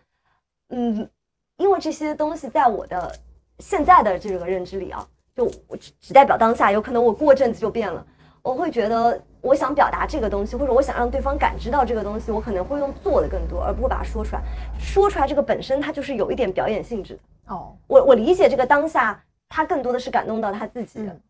[0.70, 1.10] 嗯，
[1.58, 3.14] 因为这些东西在我的
[3.60, 5.06] 现在的这个认知里啊，
[5.36, 8.06] 就我只只代表当下，有可能我过阵子就变了。
[8.42, 14.42] 我会觉得，我想表达这个东西，或者我想让对方感知到这个东西，我可能会用做的更多，而不会把它说出来。
[14.78, 17.22] 说出来这个本身，它就是有一点表演性质的。
[17.54, 21.22] 哦，我我理解这个当下，他更多的是感动到他自己的，嗯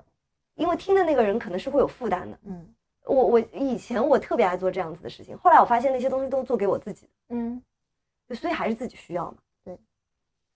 [0.56, 2.38] 因为听的那个人可能是会有负担的。
[2.46, 2.68] 嗯
[3.06, 7.08] 我我以前我特别爱做这样子的事情，后来我发现那些东西都做给我自己。
[7.30, 7.62] 嗯
[8.28, 9.38] 对所以还是自己需要嘛。
[9.66, 9.78] 对，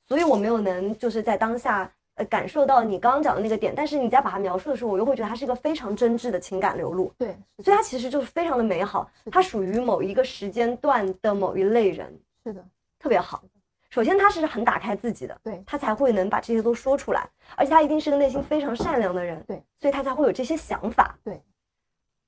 [0.08, 12.14] 所以我没有能就是在当下呃感受到你刚刚讲的那个点，但是你在把它描述的时候，我又会觉得它是一个非常真挚的情感流露，对，所以它其实就是非常的美好它属于某一个时间段的某一类人，
[12.44, 12.64] 是的，
[13.00, 13.42] 特别好。
[13.90, 21.42] 首先，他是很打开自己的，对他才会能把这些都说出来，而且他一定是个内心非常善良的人，对，所以他才会有这些想法，对，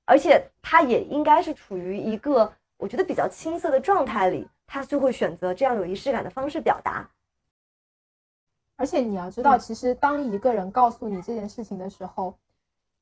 [0.05, 7.07] 而且他也应该是处于一个我觉得比较青涩的状态里，他就会选择这样有仪式感的方式表达，
[8.79, 12.33] 而且你要知道，嗯其实当一个人告诉你这件事情的时候，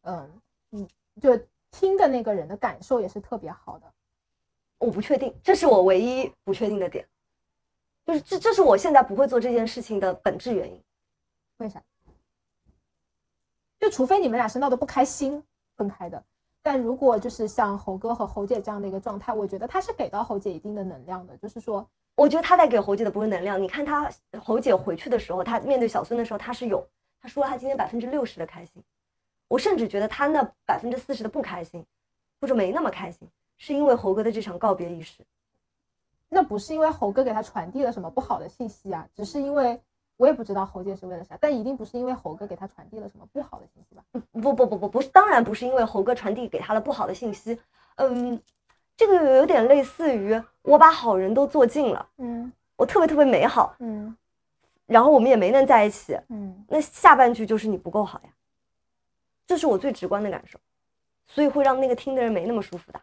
[0.01, 0.27] 嗯，
[0.71, 0.87] 你
[1.21, 3.85] 就听的那个人的感受也是特别好的。
[4.79, 7.07] 我不确定，这是我唯一不确定的点，
[8.07, 10.83] 就是这这是我现在不会做这件事情的本质原因。
[11.57, 11.79] 为啥？
[13.79, 15.43] 就除非你们俩是闹得不开心
[15.75, 16.23] 分开的，
[16.63, 21.87] 但如果就是像猴哥和猴姐这样的一个状态，我觉得他是给到猴姐一定的能量的，就是说
[22.17, 23.61] 我觉得他在给侯姐的不是能量。
[23.61, 24.11] 你看他
[24.43, 26.85] 侯姐回去的时候，他面对小孙的时候，他是有
[27.21, 28.83] 他说他今天百分之六十的开心，
[29.47, 31.85] 我甚至觉得他那百分之四十的不开心，
[32.41, 35.23] 或者没那么开心，是因为侯哥的这场告别仪式。
[36.27, 39.79] 那不是因为侯哥给他传递了什么不好的信息啊，只是因为
[40.17, 44.03] 我也不知道侯姐是为了啥，但一定不是因为侯哥给他传递了什么不好的信息吧？
[44.31, 47.59] 不不不不不是，当然不是因为侯哥传递给他了不好的信息，
[47.95, 48.41] 嗯，
[48.97, 54.15] 这个有点类似于我把好人都做尽了，嗯我特别特别美好，嗯
[54.87, 58.29] 然后我们也没能在一起，嗯那下半句就是你不够好呀，
[59.45, 60.57] 这是我最直观的感受，
[61.27, 62.99] 所以会让那个听的人没那么舒服的。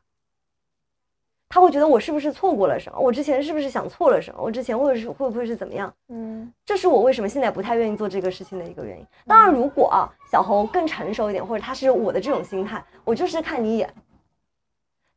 [1.48, 2.98] 他会觉得我是不是错过了什么？
[2.98, 4.42] 我之前是不是想错了什么？
[4.42, 5.94] 我之前会是会不会是怎么样？
[6.08, 9.06] 嗯这是我为什么现在不太愿意做这个事情的一个原因。
[9.26, 13.94] 当然，如果啊小红更成熟一点，或者他是我的这种心态，我就是看你一眼。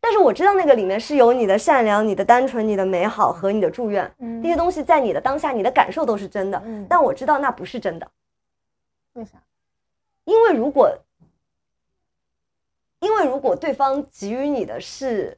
[0.08, 6.62] 但是我知道那个里面是有你的善良、你的单纯、你的美好和你的祝愿，嗯这些东西在你的当下、你的感受都是真的。
[6.64, 8.10] 嗯，但我知道那不是真的，
[9.12, 9.38] 为啥？
[10.24, 10.98] 因为如果，
[13.02, 15.38] 因为如果对方给予你的是，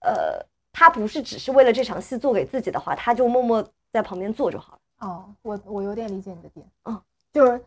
[0.00, 4.80] 呃，他不是只是为了这场戏做给自己的话，他就默默在旁边做就好了。
[5.06, 7.00] 哦，我我有点理解你的点，嗯，
[7.32, 7.64] 就是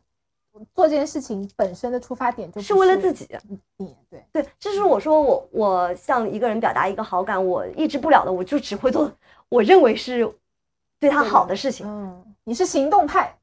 [0.73, 3.27] 做这件事情本身的出发点就是为了自己。
[3.77, 9.11] 你对，对，这是我说我我向一个人表达一个好感，我抑制不了的，我就只会做
[9.49, 10.31] 我认为是
[10.99, 11.87] 对他好的事情。
[11.87, 13.35] 嗯，你是行动派，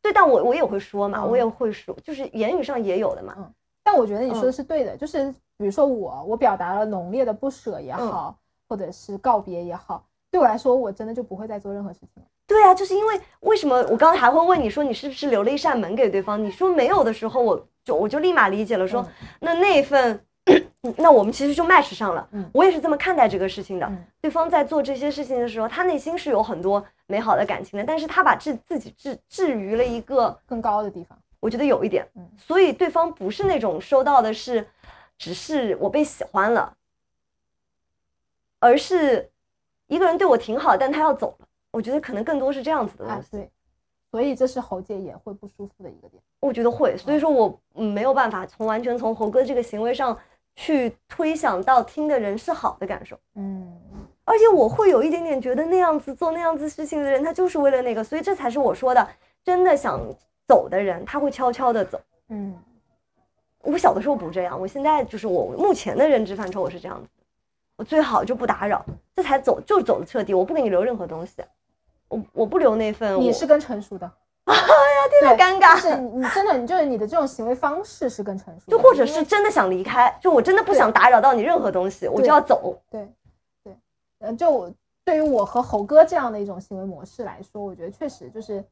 [0.00, 3.52] 对，但我我也会说嘛，嗯我也会说，就是言语上也有的嘛。
[3.82, 8.38] 但我觉得你说的嗯是对的，就是比如说我我表达了浓烈的不舍也好，
[8.68, 12.28] 或者是告别也好，对我来说，我真的就不会再做任何事情了。
[12.48, 16.42] 对啊，就是因为为什么我刚才还会问你说你是不是留了一扇门给对方？
[16.42, 19.06] 你说没有的时候，我就我就立马理解了说，
[19.40, 20.18] 那那一份，
[20.96, 22.26] 那我们其实就 match 上了。
[22.32, 23.86] 嗯我也是这么看待这个事情的。
[23.86, 34.66] 嗯对方在做这些事情的时候，他内心是有很多美好的感情的，但是他把自自己置置于了一个更高的地方，我觉得有一点嗯，所以对方不是那种收到的是，
[35.18, 36.74] 只是我被喜欢了，
[38.58, 39.30] 而是
[39.86, 41.47] 一个人对我挺好，但他要走了。
[41.70, 43.50] 我觉得可能更多是这样子的东西，，啊对，
[44.10, 46.22] 所以这是侯姐也会不舒服的一个点。
[46.40, 50.16] 我觉得会，所以说我嗯没有办法从完全从猴哥这个行为上
[50.56, 53.80] 去推想到听的人是好的感受，嗯。
[54.24, 59.08] 而且我会有一点点觉得那样子做那样子事情的人，他就是为了那个，所以这才是我说的，
[59.42, 60.00] 真的想
[60.46, 62.00] 走的人，他会悄悄的走。
[62.28, 62.56] 嗯。
[63.62, 67.24] 我小的时候不这样，我现在就是我目前的认知范畴，我是这样子的，
[67.76, 68.84] 我最好就不打扰，
[69.16, 71.42] 这才走就走的彻底，我不给你留任何东西，
[72.08, 74.10] 我我不留那份，你是更成熟的，
[74.44, 74.54] 特
[75.20, 82.80] 别对尴尬，是你真的，你就是你的这种行为方式是更成熟的，就或者是真的想离开，就我真的不想打扰到你任何东西，我就要走。
[82.90, 83.08] 对
[83.62, 83.76] 对，
[84.20, 84.72] 呃，就我
[85.04, 88.64] 对于我和猴哥这样的一种行为模式来说，我觉得确实就是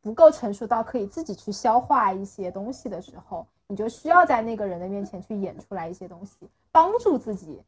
[0.00, 7.60] 不够成熟到可以自己去消化一些东西的时候，你就需要在那个人的面前去演出来一些东西，帮助自己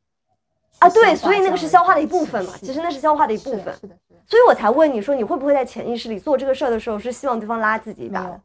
[0.78, 3.96] 啊，对，所以那个是消化的一部分嘛，其实那是消化的一部分，是的是的，
[4.26, 8.40] 所以我才问你说你会不会在潜意识里做这个事儿的时候是希望对方拉自己一把的？，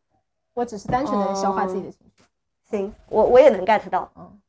[0.53, 2.23] 我只是单纯的消化自己的情绪，
[2.69, 4.39] 行，我我也能 get 到，嗯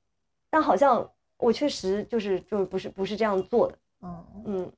[0.51, 4.73] 但好像我确实就是就是不是不是这样做的，嗯嗯，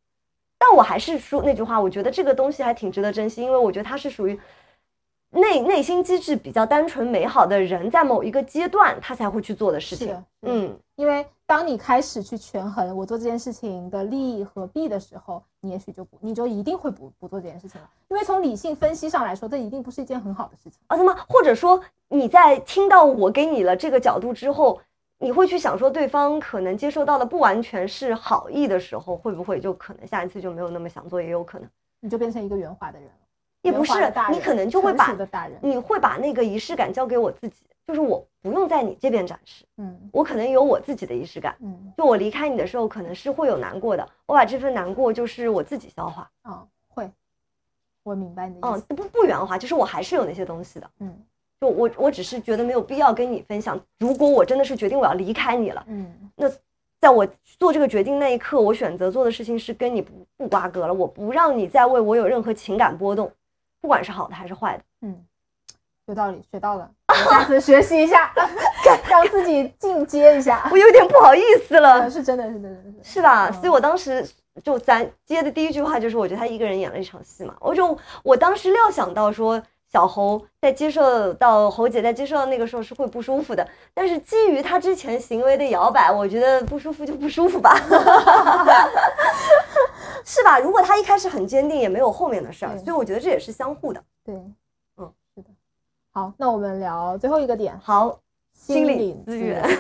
[0.59, 4.39] 但我还是说那句话，我觉得这个东西还挺值得珍惜，因为我觉得它是属于
[5.31, 10.76] 内内心机制比较单纯美好的人，在某一个阶段他才会去做的事情嗯。
[10.97, 17.89] 因为当你开始去权衡我做这件事情的利益和弊的时候，你也许就不，你就一定会不不做这件事情了。
[18.09, 20.81] 因为从理性分析上来说，这一定不是一件很好的事情。
[20.89, 21.16] 啊，那么？
[21.29, 24.81] 或者说你在听到我给你了这个角度之后，
[25.18, 31.68] 你会去想说对方可能接受到的不完全是好意的时候，会不会就可能下一次就没有那么想做，也有可能，
[32.01, 33.14] 你就变成一个圆滑的人了，
[33.63, 33.93] 也不是
[34.31, 35.17] 你可能就会把
[35.61, 41.57] 你会把那个仪式感交给我自己，就是我不用在你这边展示，嗯我可能有我自己的仪式感。
[41.61, 47.11] 嗯就我离开你的时候，可能是会有难过的，我把这份难过就是我自己消化，啊、会，
[48.05, 50.91] 我明白你的意嗯思，，不不圆滑，就是我还是有那些东西的。
[51.01, 51.15] 嗯
[51.61, 53.79] 就我我只是觉得没有必要跟你分享。
[53.99, 56.49] 如果我真的是决定我要离开你了，嗯那
[57.01, 57.27] 在我
[57.59, 63.29] 做这个决定那一刻，我选择做的事情是跟你不不瓜葛了，我不让你再为我有任何情感波动，
[63.81, 64.83] 不管是好的还是坏的。
[65.03, 65.24] 嗯，
[66.07, 68.33] 有道理，学到了，我下次学习一下，
[69.09, 70.68] 让自己进阶一下。
[70.70, 73.49] 我有点不好意思了 呃，是真的是真的是的是吧？
[73.49, 74.26] 嗯所以我当时
[74.64, 77.55] 就咱接的第一句话就是，我觉得他一个人演了一场戏嘛。
[77.61, 87.74] 我就我当时料想到说，小侯在接受到侯姐在接受到那个时候是会不舒服的，但是基于他之前行为的摇摆，我觉得不舒服就不舒服吧。
[90.24, 90.59] 是吧？
[90.59, 94.05] 如果他一开始很坚定，也没有后面的事儿，所以我觉得这也是相互的。
[94.22, 94.34] 对，
[94.99, 95.49] 嗯，是的。
[96.11, 98.20] 好，那我们聊最后一个点，好，
[98.53, 99.78] 心理理资源源。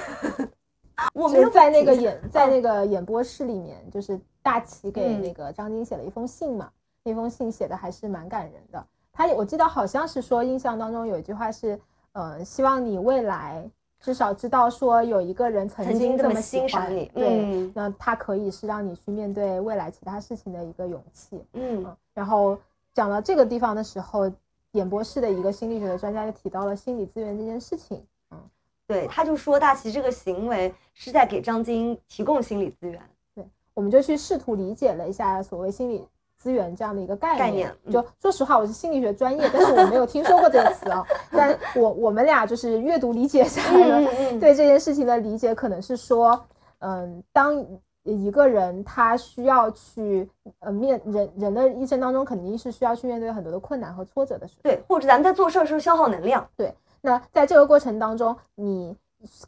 [1.12, 6.70] 我们在那个演在那个演播室里面，就是大齐给嗯那个张晶写了一封信嘛，
[7.02, 8.86] 那封信写的还是蛮感人的。
[9.18, 11.76] 他我记得好像是说，印象当中有一句话是，
[12.12, 21.44] 呃，希望你未来至少知道说有一个人曾曾经这么欣赏你对，嗯那他可以是让你去面对未来其他事情的一个勇气。
[21.54, 22.56] 嗯嗯，然后
[22.94, 24.30] 讲到这个地方的时候，
[24.70, 28.00] 演播室的一个心理学的专家就提到了心理资源这件事情。
[28.30, 28.38] 嗯
[28.86, 33.02] 对，他就说大齐这个行为是在给张晶提供心理资源。
[33.34, 33.44] 对
[33.74, 36.06] 我们就去试图理解了一下所谓心理
[36.38, 37.38] 资源这样的一个概念。
[37.38, 41.04] 概念嗯就说实话，我是心理学专业，但是我没有听说过这个词啊。
[41.32, 46.40] 但我我们俩就是阅读理解下来了，嗯 对这件事情的理解可能是说，
[46.78, 47.64] 嗯，当
[48.04, 50.26] 一个人他需要去
[50.60, 58.96] 呃面人人的一生当中肯定是需要去面对很多的困难和挫折的时候，对，或者咱们在做事儿的时候消耗能量，对那在这个过程当中，你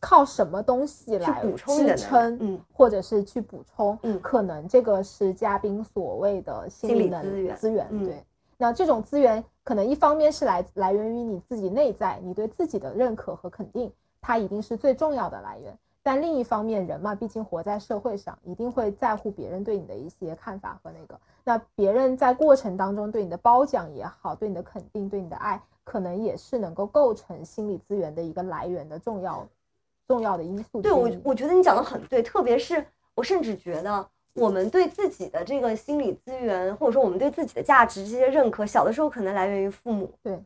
[0.01, 1.97] 靠什么东西来补充支。
[1.97, 8.25] 撑，嗯，或者是去补充，嗯可能这个是嘉宾所谓的心心理能资源资源，嗯对。
[8.57, 13.91] 那这种资源可能一方面是来来源于你自己内在，你对自己的认可和肯定，
[14.21, 15.79] 它一定是最重要的来源。
[16.03, 21.19] 但另一方面，人嘛，毕竟活在社会上，一定会在乎别人对你的一些看法和那个。
[21.45, 29.47] 那别人在过程当中对你的褒奖也好，对你的肯定，对你的爱，可能也是能够构成心理资源的一个来源的重要
[30.11, 32.85] 重要的因素对我我觉得你讲的很对，特别是
[33.15, 34.05] 我甚至觉得
[34.35, 40.43] 我们对自己的这个心理资源，或者说我们对自己的价值这些认可，小的时候可能来源于父母，对，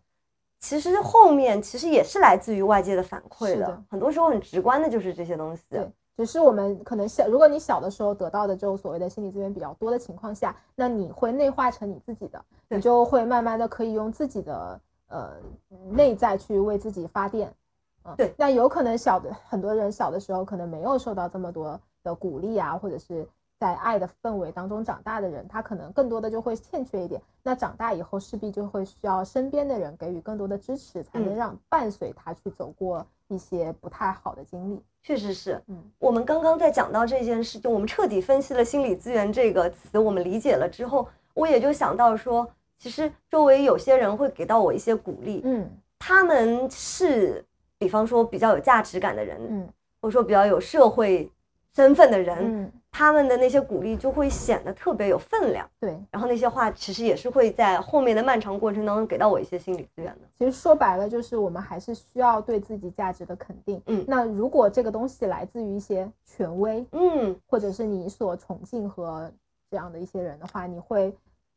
[0.60, 5.62] 其实后面其实也是来自于外界的反馈的，的很多时候很直观的就是这些东西。
[5.70, 15.32] 对，只是我们可能小，如果你小的时候得到的这种所谓的心理资源比较多的情况下，那你会内化成你自己的，你就会慢慢的可以用自己的呃
[15.90, 17.50] 内在去为自己发电。
[18.05, 23.26] 嗯，对那有可能小的很多人小的时候可能没有受到这么多的鼓励啊，或者是
[23.59, 27.20] 在爱的氛围当中长大的人，他可能更多的就会欠缺一点。
[27.42, 31.36] 那长大以后势必就会需要身边的人给予更多的支持，才能嗯。
[31.36, 34.82] 让伴随他去走过一些不太好的经历。
[35.02, 35.82] 确实是嗯。
[35.98, 42.46] 我们刚刚在讲到这件事，就我们彻底分析了“心理资源”这个词，我们理解了之后，我也就想到说，
[42.78, 45.70] 其实周围有些人会给到我一些鼓励，嗯。
[45.98, 47.42] 他们是
[47.79, 49.68] 比方说比较有价值感的人，嗯
[50.01, 51.31] 或者说比较有社会
[51.72, 55.68] 身份的人，嗯，他们的那些鼓励就会显得特别有分量。
[55.81, 55.99] 对。
[56.11, 60.29] 然后那些话其实也是会在后面的漫长过程当中给到我一些心理资源的。
[60.39, 63.83] 其实说白了，就是我们还是需要对自己价值的肯定。
[63.87, 69.33] 嗯那如果这个东西来自于一些权威，嗯，或者是你所崇敬和
[69.70, 71.12] 这样的一些人的话，你会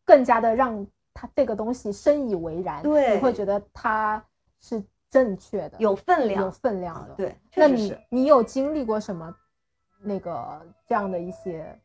[0.06, 2.82] 更加的让他这个东西深以为然。
[2.82, 4.24] 对你会觉得他
[4.62, 8.08] 是正确的，有分量有分量的。，对，那你确实是。
[8.10, 9.34] 你有经历过什么
[10.02, 11.80] 那个这样的一些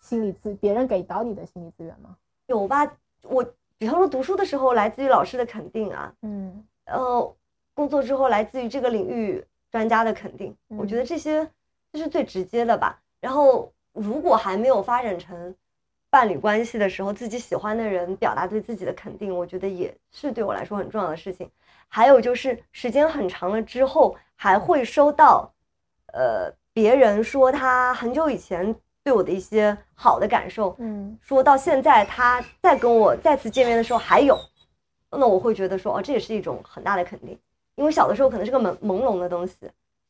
[0.00, 2.16] 心理资别人给到你的心理资源吗？
[2.46, 2.90] 有吧？
[3.22, 3.44] 我
[3.76, 7.36] 比方说读书的时候来自于老师的肯定啊，嗯呃，
[7.74, 11.48] 工作之后来自于这个领域专家的肯定，我觉嗯得这些
[11.92, 13.00] 这是最直接的吧。
[13.20, 15.54] 然后如果还没有发展成
[16.10, 21.50] 伴侣关系的时候，自己喜欢的人表达对自己的肯定，我觉得也是对我来说很重要的事情。
[21.86, 25.52] 还有就是时间很长了之后，还会收到，
[26.12, 34.38] 呃，别人说他很久以前对我的一些好的感受，嗯说到现在他再跟我再次见面的时候还有，
[35.10, 37.38] 那我会觉得说哦，这也是一种很大的肯定，
[37.74, 39.54] 因为小的时候可能是个朦朦胧的东西，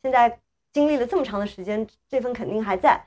[0.02, 0.38] 现在
[0.72, 3.00] 经历了这么长的时间，这份肯定还在，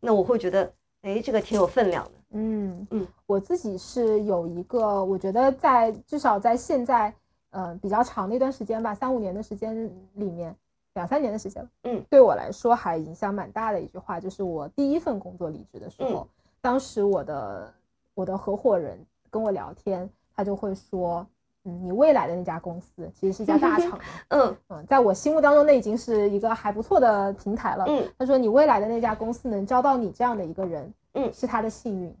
[0.00, 0.72] 那我会觉得
[1.02, 2.10] 哎，这个挺有分量的。
[2.34, 2.86] 嗯。
[2.90, 7.12] 嗯，我自己是有一个，我觉得在至少在现在，
[7.50, 10.54] 呃，比较长的一段时间吧，三五年的时间里面，
[10.94, 16.28] 两三年的时间，嗯，对我来说还影响蛮大的一句话，就是我第一份工作离职的时候，嗯
[16.60, 17.74] 当时我的
[18.14, 18.98] 我的合伙人
[19.30, 21.26] 跟我聊天，他就会说，
[21.64, 24.56] 嗯，你未来的那家公司其实是一家大厂， 嗯。
[24.70, 28.10] 嗯，在我心目当中那已经是一个还不错的平台了，嗯。
[28.18, 32.16] 他说你未来的那家公司能招到你这样的一个人，嗯是他的幸运。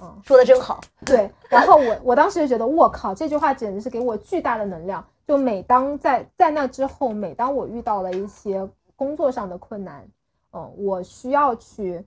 [0.00, 0.80] 嗯，说的真好。
[1.04, 1.30] 对。
[1.48, 5.04] 然后我我当时就觉得，我靠，这句话简直是给我巨大的能量。
[5.26, 10.08] 就每当在在那之后，每当我遇到了一些工作上的困难，
[10.52, 12.02] 嗯，我需要去，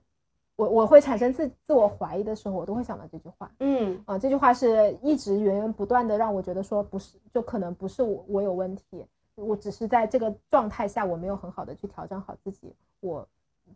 [0.56, 3.48] 我我会产生自自我怀疑的时候，我都会想到这句话。
[3.60, 13.28] 嗯啊、这句话是一直源源不断的让我觉得说不是，就可能不是我我有问题，我只是在这个状态下我没有很好的去调整好自己，我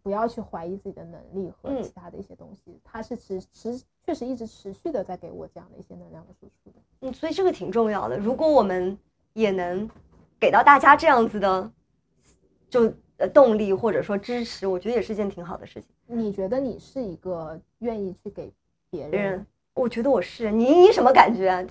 [0.02, 6.76] 不要去怀疑自己的能力和嗯其他的一些东西，它是持持确实一直持续的在给我这样的一些能量的输出的。
[7.00, 8.16] 嗯，所以这个挺重要的。
[8.18, 8.96] 如果我们
[9.32, 9.88] 也能
[10.38, 11.70] 给到大家这样子的，
[12.68, 15.90] 就呃动力或者说支持，我觉得也是件挺好的事情。
[16.06, 18.52] 你觉得你是一个愿意去给
[18.90, 19.46] 别别人人？
[19.74, 21.66] 我觉得我是你，你什么感觉啊？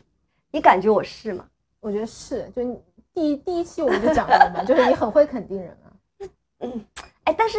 [0.51, 1.47] 你感觉我是吗？
[1.79, 2.81] 我觉得是，就你
[3.13, 6.29] 第一第一期我们就讲了嘛， 就是你很会肯定人啊。
[6.59, 6.85] 嗯
[7.25, 7.57] 哎，但是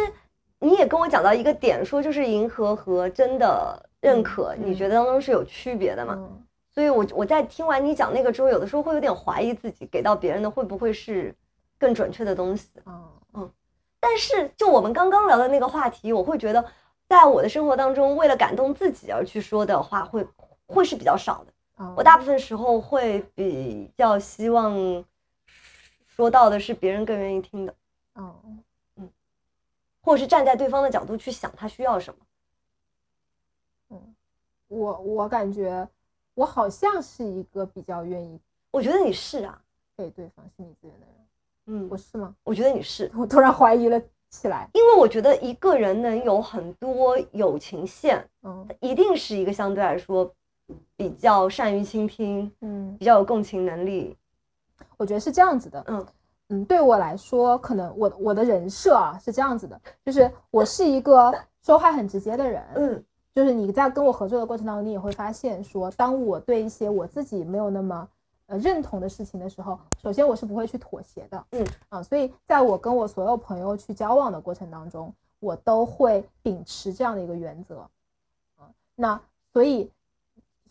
[0.59, 6.13] 你也跟我讲到一个点，说就是迎合和真的认可，嗯你觉得当中是有区别的嘛？
[6.17, 6.43] 嗯。
[6.69, 11.33] 所以我我在听完你讲那个之后，有的时候会有点怀疑自己给到别人的会不会是
[11.79, 12.69] 更准确的东西。
[13.33, 13.51] 嗯，
[13.99, 16.63] 但是就我们刚刚聊的那个话题，我会觉得，
[17.09, 20.27] 在我的生活当中，为了感动自己而去说的话，会
[20.67, 21.83] 会是比较少的。
[21.83, 25.03] 啊我大部分时候会比较希望
[26.05, 27.73] 说到的是别人更愿意听的，
[28.13, 28.35] 啊，
[30.07, 32.19] 或者是站在对方的角度去想他需要什么。
[33.89, 34.15] 嗯
[34.69, 35.85] 我我感觉
[36.33, 38.39] 我好像是一个比较愿意
[38.71, 39.61] 我觉得你是啊，
[39.97, 41.15] 给对方心理资源的人，
[41.65, 42.33] 嗯我，是吗？
[42.43, 44.69] 我觉得你是，我突然怀疑了起来。
[44.73, 50.33] 因为我觉得一个人能有很多友情线，嗯一定是一个相对来说
[50.95, 54.15] 比较善于倾听、嗯，比较有共情能力。
[54.95, 55.83] 我觉得是这样子的。
[55.87, 56.05] 嗯
[56.49, 62.63] 嗯，对我来说，可能我我的人设啊是这样子的，就是我是一个说话很直接的人。
[62.75, 63.03] 嗯
[63.35, 68.09] 就是你在跟我合作的过程当中，你也会发现说，当我对一些我自己没有那么
[68.47, 77.87] 呃认同的事情的时候，首先我是不会去妥协的，嗯啊，所以在我跟我所有朋友去交往的过程当中，我都会秉持这样的一个原则，
[78.55, 79.21] 啊，那
[79.53, 79.87] 所以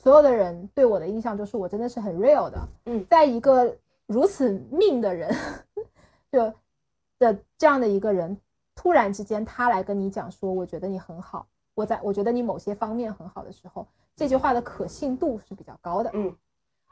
[0.02, 3.72] 所有的人对我的印象就是我真的是很 real 的，嗯在一个
[4.06, 5.32] 如此命的人
[6.36, 6.52] 就
[7.18, 8.38] 的这样的一个人，
[8.74, 11.46] 突然之间他来跟你讲说，我觉得你很好。
[11.74, 16.10] 我在我觉得你某些方面很好的时候，这句话的可信度是比较高的。
[16.12, 16.36] 嗯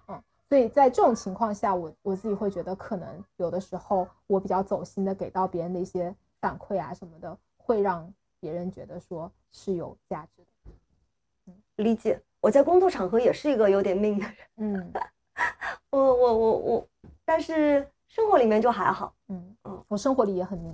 [0.09, 11.53] 嗯，所以在这种情况下，我我自己会觉得，可能有的时候我比较走心的给到别人的一些反馈啊什么的，会让别人觉得说是有价值的。
[11.77, 12.21] 理解。
[12.41, 14.93] 我在工作场合也是一个有点命的人，嗯
[15.91, 16.89] 我我我我，
[17.25, 19.13] 但是生活里面就还好。
[19.27, 20.73] 嗯嗯我生活里也很明，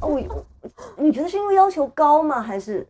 [0.00, 0.44] 哦，我
[0.98, 2.42] 你觉得是因为要求高吗？
[2.42, 2.86] 还是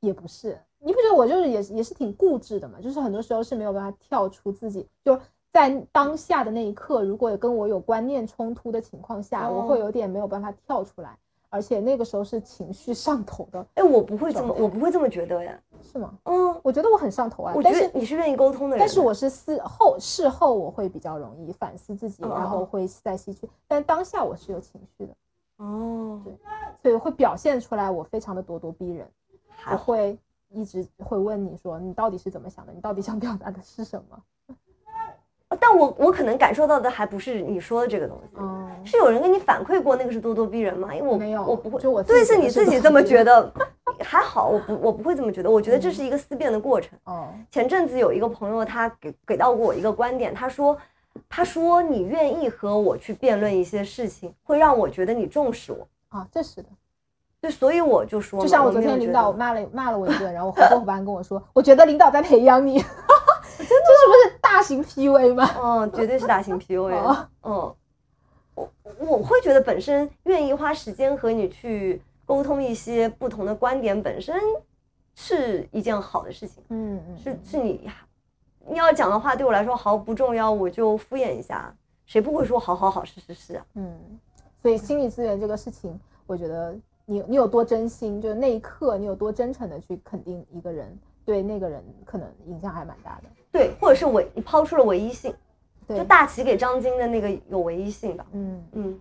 [0.00, 0.58] 也不是。
[0.80, 2.80] 你不觉得我就是也也是挺固执的嘛？
[2.80, 5.16] 就是很多时候是没有办法跳出自己，就
[5.52, 11.16] 在当下的那一刻，如果跟我有观念冲突的情况下，我会哦有点没有办法跳出来，
[11.54, 15.56] 而且那个时候是情绪上头的，哎，我不会这么，我不会这么觉得呀。
[15.80, 16.12] 是吗？
[16.24, 18.84] 嗯，我觉得我很上头啊，我觉但是得你是愿意沟通的人。
[18.84, 25.14] 但是我是事后事后我会比较容易反思自己，嗯然后会再吸取，但当下我是有情绪的，
[25.58, 26.34] 哦，对
[26.82, 29.08] 所以会表现出来我非常的咄咄逼人，
[29.48, 34.20] 还会一直会问你说你到底是怎么想的，你到底想表达的是什么？
[35.66, 40.94] 但我我可能感受到的还不是你说的这个东西，嗯，是有人跟你反馈过那个是咄咄逼人吗？
[40.94, 43.50] 因为我没有我不会，就我自对，是你自己 这么觉得，
[44.00, 46.98] 还好，我不我不会这么觉得，我觉得这嗯是一个思辨的过程。
[47.04, 50.76] 哦，前阵子有一个朋友，他给给到过我一个观点，他说，
[51.30, 55.88] 他说你愿意和我去辩论一些事情，会让我觉得你重视我。
[56.10, 56.68] 啊，这是的，
[57.40, 62.78] 对，所以我就说嘛，就像我昨天领导骂了骂了我一顿，然后我合作伙伴跟我说， 我觉得领导在培养你，
[63.56, 65.50] 这是不是大型 PUA 吗？
[65.60, 67.28] 嗯，绝对是大型 PUA 哦。
[67.42, 67.74] 嗯，
[68.54, 74.40] 我我会觉得本身愿意花时间和你去沟通一些不同的观点，本身
[75.16, 76.62] 是一件好的事情。
[76.68, 77.90] 嗯嗯，是是你
[78.64, 81.74] 你要讲的话对我来说毫不重要，我就敷衍一下，
[82.06, 83.66] 谁不会说好好好是是是啊？
[83.74, 83.98] 嗯，
[84.62, 85.98] 所以心理资源这个事情，
[86.28, 86.72] 我觉得
[87.06, 93.24] 你你有多真心，就是那一刻你有多真诚的去肯定一个人，对那个人可能影响还蛮大的。
[93.54, 95.32] 对，或者是唯你抛出了唯一性，
[95.86, 98.26] 对，就大齐给张晶的那个有唯一性吧。
[98.32, 99.00] 嗯，嗯，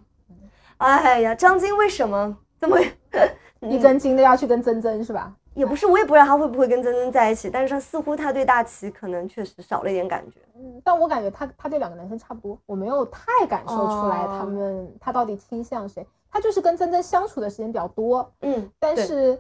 [0.78, 2.78] 哎呀，张晶为什么这么
[3.68, 5.34] 一根筋的要去跟曾曾是吧？
[5.56, 10.39] 也不是，我也不知道他会不会跟曾曾在一起，但是他似乎他对大齐可能确实少了一点感觉。
[10.56, 16.06] 嗯，但我感觉他他对两个男生差不多，我没有太感受出来哦他们、他到底倾向谁。
[16.32, 19.39] 他就是跟曾曾相处的时间比较多，嗯，但是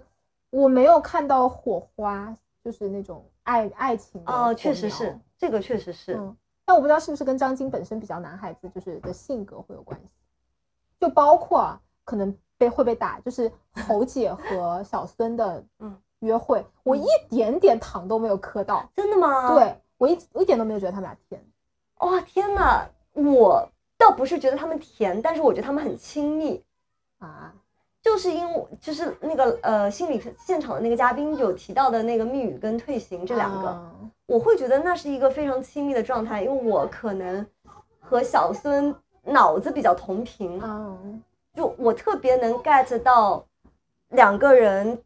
[0.51, 6.13] 我没有看到火花，就是那种爱爱情的哦，确实是这个，确实是。
[6.13, 6.35] 嗯，
[6.65, 10.07] 但我不知道是不是跟张晶本身比较男孩子，就是的性格会有关系，
[10.99, 13.51] 就包括啊可能被会被打，就是
[13.87, 21.45] 侯姐和小孙的 嗯约会，我一点点糖都没有磕到，真的吗？，对我一我一点都没有觉得他们俩甜，
[21.97, 22.87] 哇，天哪！
[23.13, 26.63] 我倒不是觉得他们甜，但是我觉得他们很亲密。
[27.19, 27.53] 啊，
[28.03, 33.91] 就是因为就是那个呃心理现场的那个嘉宾有提到的那个密语跟退行这两个，啊。
[34.25, 37.45] 我会觉得那是一个非常亲密的状态，因为我可能
[37.99, 38.93] 和小孙
[39.23, 41.21] 脑子比较同频，嗯
[41.53, 43.45] 就我特别能 get 到
[44.09, 44.97] 两个人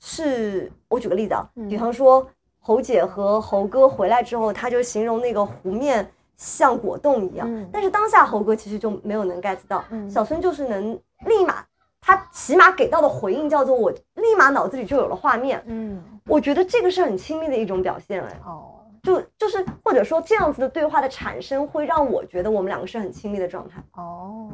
[0.00, 2.26] 是，我举个例子啊，嗯比方说
[2.60, 7.68] 侯姐和侯哥回来之后，他就形容那个湖面像果冻一样，嗯。
[7.72, 10.10] 但是当下侯哥其实就没有能 get 到，嗯。
[10.10, 10.92] 小孙就是能
[11.24, 11.64] 立马，
[12.06, 24.48] 他起码给到的回应叫做我立马脑子里就有了画面，嗯我觉得这个是很亲密的一种表现，哎，哦就就是或者说这样子的对话的产生，会让我觉得我们两个是很亲密的状态，哦，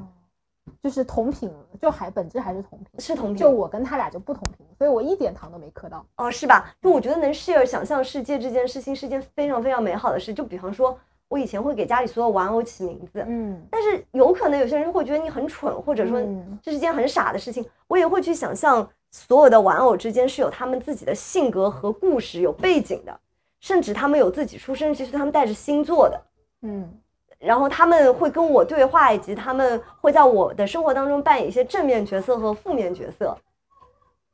[0.82, 2.98] 就是同频，就还本质还是同频。
[2.98, 3.36] 是同频。
[3.36, 6.04] 就我跟他俩就不同频，所以我一点糖都没磕到。
[6.16, 6.74] 哦，是吧？
[6.80, 10.32] 就我觉得能 share 想象世界这件事情是件非常非常美好的事。
[10.32, 10.98] 就比方说，
[11.32, 17.64] 我以前会给家里所有玩偶起名字，嗯，但是有可能有些人会觉得你很蠢，或者说嗯这是件很傻的事情。
[17.88, 23.18] 我也会去想象所有的玩偶之间是有他们自己的性格和故事、有背景的，
[23.60, 26.22] 甚至他们有自己出生，其实他们带着星座的。
[26.60, 27.00] 嗯
[27.38, 33.34] 然后他们会跟我对话，以及他们会在我的生活当中扮演一些正面角色和负面角色。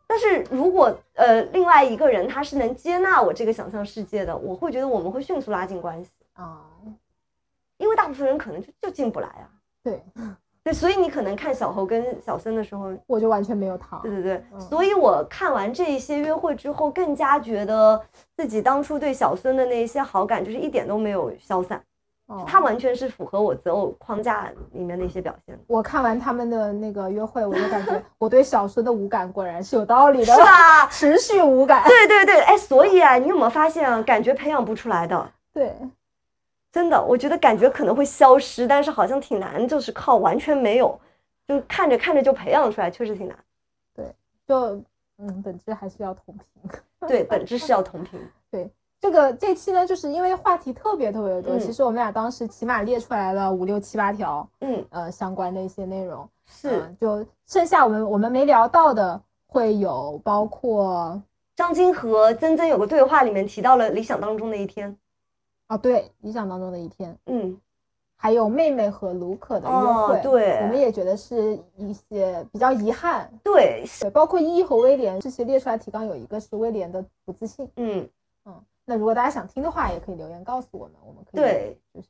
[0.07, 6.61] 但是如果呃另外一个人他是能接纳我这个想象世界的，我会觉得我们会迅速拉近关系，啊，
[7.79, 9.49] 因为大部分人可能就就进不来啊。
[9.83, 10.03] 对，
[10.63, 14.11] 对，所以你可能看小猴跟小森的时候，我就完全没有糖对。
[14.11, 18.01] 对对，嗯所以我看完这一些约会之后，更加觉得
[18.37, 21.83] 自己当初对小孙的那一些好感，就是一点都没有消散，
[22.27, 25.59] 哦他完全是符合我择偶框架里面的一些表现。
[25.67, 30.87] 我看完他们的那个约会，我就感觉我对小孙的无感果然是有道理的，是吧？
[30.89, 31.83] 持续无感。
[31.85, 34.03] 对对对，哎，所以啊，你有没有发现啊？
[34.03, 35.75] 感觉培养不出来的，对，
[36.71, 40.99] 真的，我觉得感觉可能会消失，但是好像挺难，就是靠完全没有，
[41.47, 43.37] 就看着看着就培养出来，确实挺难。
[43.95, 44.15] 对
[44.47, 44.83] 就
[45.19, 46.71] 嗯，本质还是要同频。
[47.09, 48.21] 对，本质是要同频。
[48.51, 56.29] 对这个这期呢，就是因为话题特别特别多，嗯其实我们俩当时起码列出来了五六七八条，嗯，呃，相关的一些内容。
[56.51, 61.21] 是嗯就剩下我们我们没聊到的，会有包括
[61.57, 64.97] 张晶和曾曾有个对话里面提到了理想当中的一天。
[65.69, 67.57] 啊，对，理想当中的一天，嗯，
[68.17, 73.31] 还有妹妹和卢可的约哦会，，对，我们也觉得是一些比较遗憾。
[73.45, 77.71] 对，对，包括依依和威廉这些列出来提纲，有一个是威廉的不自信。
[77.77, 78.09] 嗯，
[78.47, 82.09] 嗯，那如果大家想听的话，也可以留言告诉我们，我们可以对，就是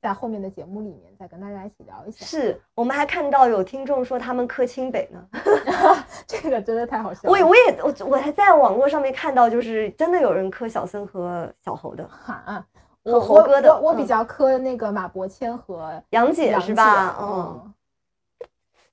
[0.00, 2.24] 在后面的节目里面再跟大家一起聊一下。
[2.24, 5.28] 是我们还看到有听众说他们磕清北呢。
[6.28, 7.30] 这个真的太好笑了。
[7.30, 12.64] 我也我也我我还在网络上面看到，就是真的有人磕小森和小猴的，哈，和
[13.04, 17.16] 我猴哥的我我比嗯较磕那个马伯骞和杨姐是吧？
[17.20, 17.72] 嗯，，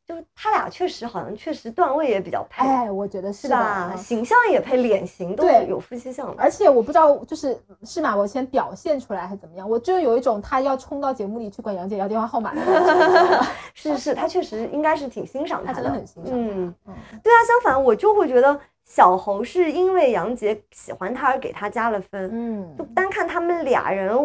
[0.08, 3.90] 就是他俩确实好像确实段位也比较配，哎，我觉得是吧？
[3.92, 6.36] 嗯形象也配，脸型都对是有夫妻相的。
[6.38, 13.46] 而且我不知道，就是是马伯骞表现出来还是怎么样，我就有一种他要冲到节目里去管杨姐要电话号码的感觉。
[13.74, 24.16] 是是，他确实应该是挺欣赏的，他真的很欣赏嗯对啊，相反我就会觉得小猴是因为杨杰喜欢他而给他加了分，嗯就嗯，单看他们俩人，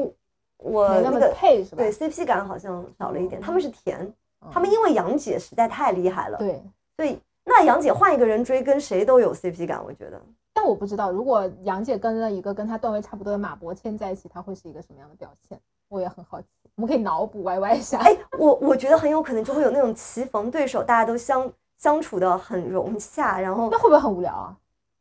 [0.58, 1.82] 我没那个配是吧？
[1.82, 3.40] 对 CP 感好像少了一点。
[3.40, 3.98] 他们是甜，
[4.42, 6.62] 嗯他们因为杨姐实在太厉害了，对，
[6.96, 10.20] 所以那杨姐换一个人追，跟谁都有 CP 感，我觉得。
[10.52, 15.58] 但我不知道，如果杨姐跟了一个跟她段位差不多的马伯骞在一起，她会是一个什么样的表现？
[15.88, 16.46] 我也很好奇，
[16.76, 17.98] 我们可以脑补 YY 一下。
[17.98, 21.50] 哎，我我觉得很有可能就会有那种棋逢对手，大家都相
[21.80, 24.56] 相处的很融洽，然后那会不会很无聊啊？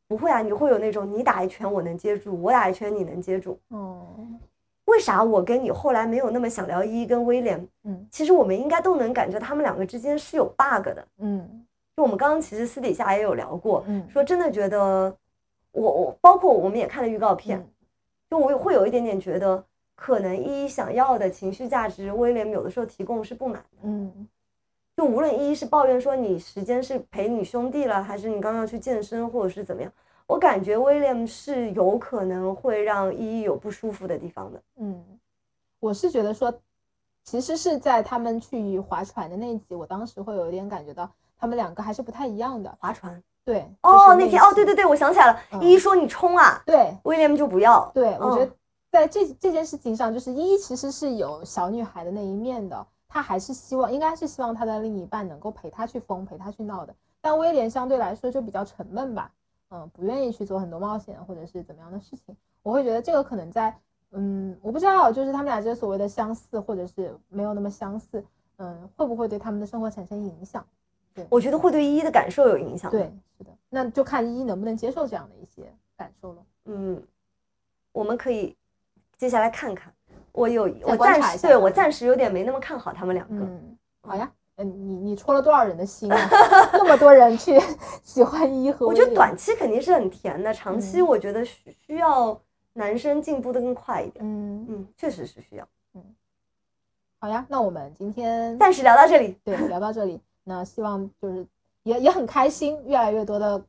[0.08, 3.60] 不会啊，你会有那种你打一拳我能接住，我打一拳你能接住。
[3.70, 4.40] 嗯
[4.86, 7.68] 为啥我跟你后来没有那么想聊依依跟威廉？
[7.84, 11.08] 嗯其实我们应该都能感觉他们两个之间是有 bug 的。
[11.20, 11.66] 嗯
[11.96, 15.16] 就我们刚刚其实私底下也有聊过，嗯，说真的觉得
[15.74, 17.68] 我我包括我们也看了预告片，嗯
[18.32, 19.64] 就我会有一点点觉得，
[19.96, 23.78] 可能依依想要的情绪价值，威廉有的时候提供是不满的。
[23.84, 24.28] 嗯
[25.00, 29.90] 就无论依依是抱怨说你时间是陪你兄弟了，还是你刚要去健身，或者是怎么样，
[30.28, 34.62] 我感觉威廉是有可能会让依依有不舒服的地方的。
[34.76, 35.02] 嗯，
[35.80, 36.54] 我是觉得说，
[37.24, 42.78] 其实是在他们去划船的那一集，我当时会有一点感觉到他们两个还是不太一样的。
[42.78, 47.90] 划船对，哦，就是那天哦，对对对，我想起来了，嗯依依说你冲啊，对威廉就不要。
[47.94, 48.52] 对，我觉嗯得
[48.92, 56.96] 在这这件事情上，就是依依其实是有小女孩的那一面的，她还是希望，应该是希望他的另一半能够陪他去疯，陪他去闹的。
[57.20, 59.32] 但威廉相对来说就比较沉闷吧，
[59.72, 62.38] 嗯，不愿意去做很多冒险或者是怎么样的事情。
[62.62, 63.76] 我会觉得这个可能在，
[64.12, 68.24] 嗯，我不知道，就是他们俩这所谓的相似，或者是没有那么相似，
[68.58, 70.64] 嗯，会不会对他们的生活产生影响？
[71.16, 72.92] 对我觉得会对依依的感受有影响。
[72.92, 76.46] 对，，是的，那就看依依能不能接受这样的一些感受了。
[76.66, 77.04] 嗯，
[77.92, 78.56] 我们可以
[79.18, 79.92] 接下来看看。
[80.32, 83.36] 我有我暂时对我暂时有点没那么看好他们两个。
[83.44, 86.18] 嗯，好呀，嗯，你你戳了多少人的心啊？
[86.74, 87.60] 那么多人去
[88.04, 92.40] 喜欢依依和我觉得短期肯定是很甜的，长期嗯我觉得需需要
[92.74, 94.24] 男生进步的更快一点。
[94.26, 95.68] 嗯，嗯，确实是需要。
[95.96, 96.04] 嗯
[97.22, 99.38] 好呀，那我们今天暂时聊到这里。
[99.44, 101.46] 对聊到这里， 那希望就是
[101.84, 103.62] 也也很开心，越来越多的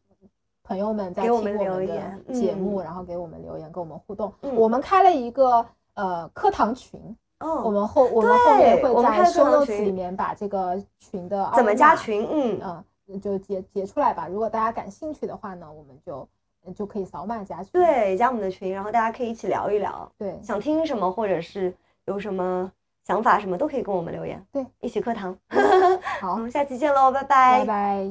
[0.62, 1.85] 朋友们在听我们的
[2.32, 4.32] 节目，嗯然后给我们留言，跟我们互动。
[4.43, 7.01] 嗯我们开了一个呃课堂群，
[7.39, 12.27] 嗯，我们后我们后面会在对我们开了课堂 notes 群里面把这个群的怎么加群？
[12.31, 14.27] 嗯，嗯，就截截出来吧。
[14.29, 16.29] 如果大家感兴趣的话呢，我们就
[16.65, 17.71] 呃就可以扫码加群。
[17.73, 21.75] 对，加我们的群，然后大家可以一起聊一聊，对想听什么或者是
[22.07, 22.71] 有什么
[23.07, 24.45] 想法什么都可以跟我们留言。
[24.53, 25.37] 对，一起课堂。
[26.21, 28.03] 好我，们下期见喽，拜拜拜。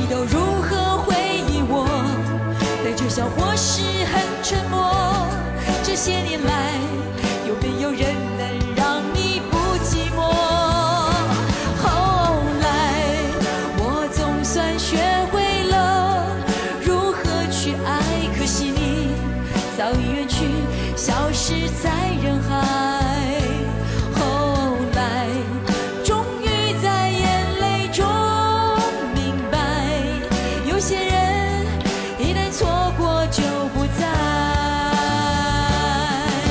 [0.00, 1.14] 你都如何回
[1.48, 1.86] 忆我？
[2.84, 4.80] 带着笑或是很沉默。
[5.84, 6.72] 这些年来，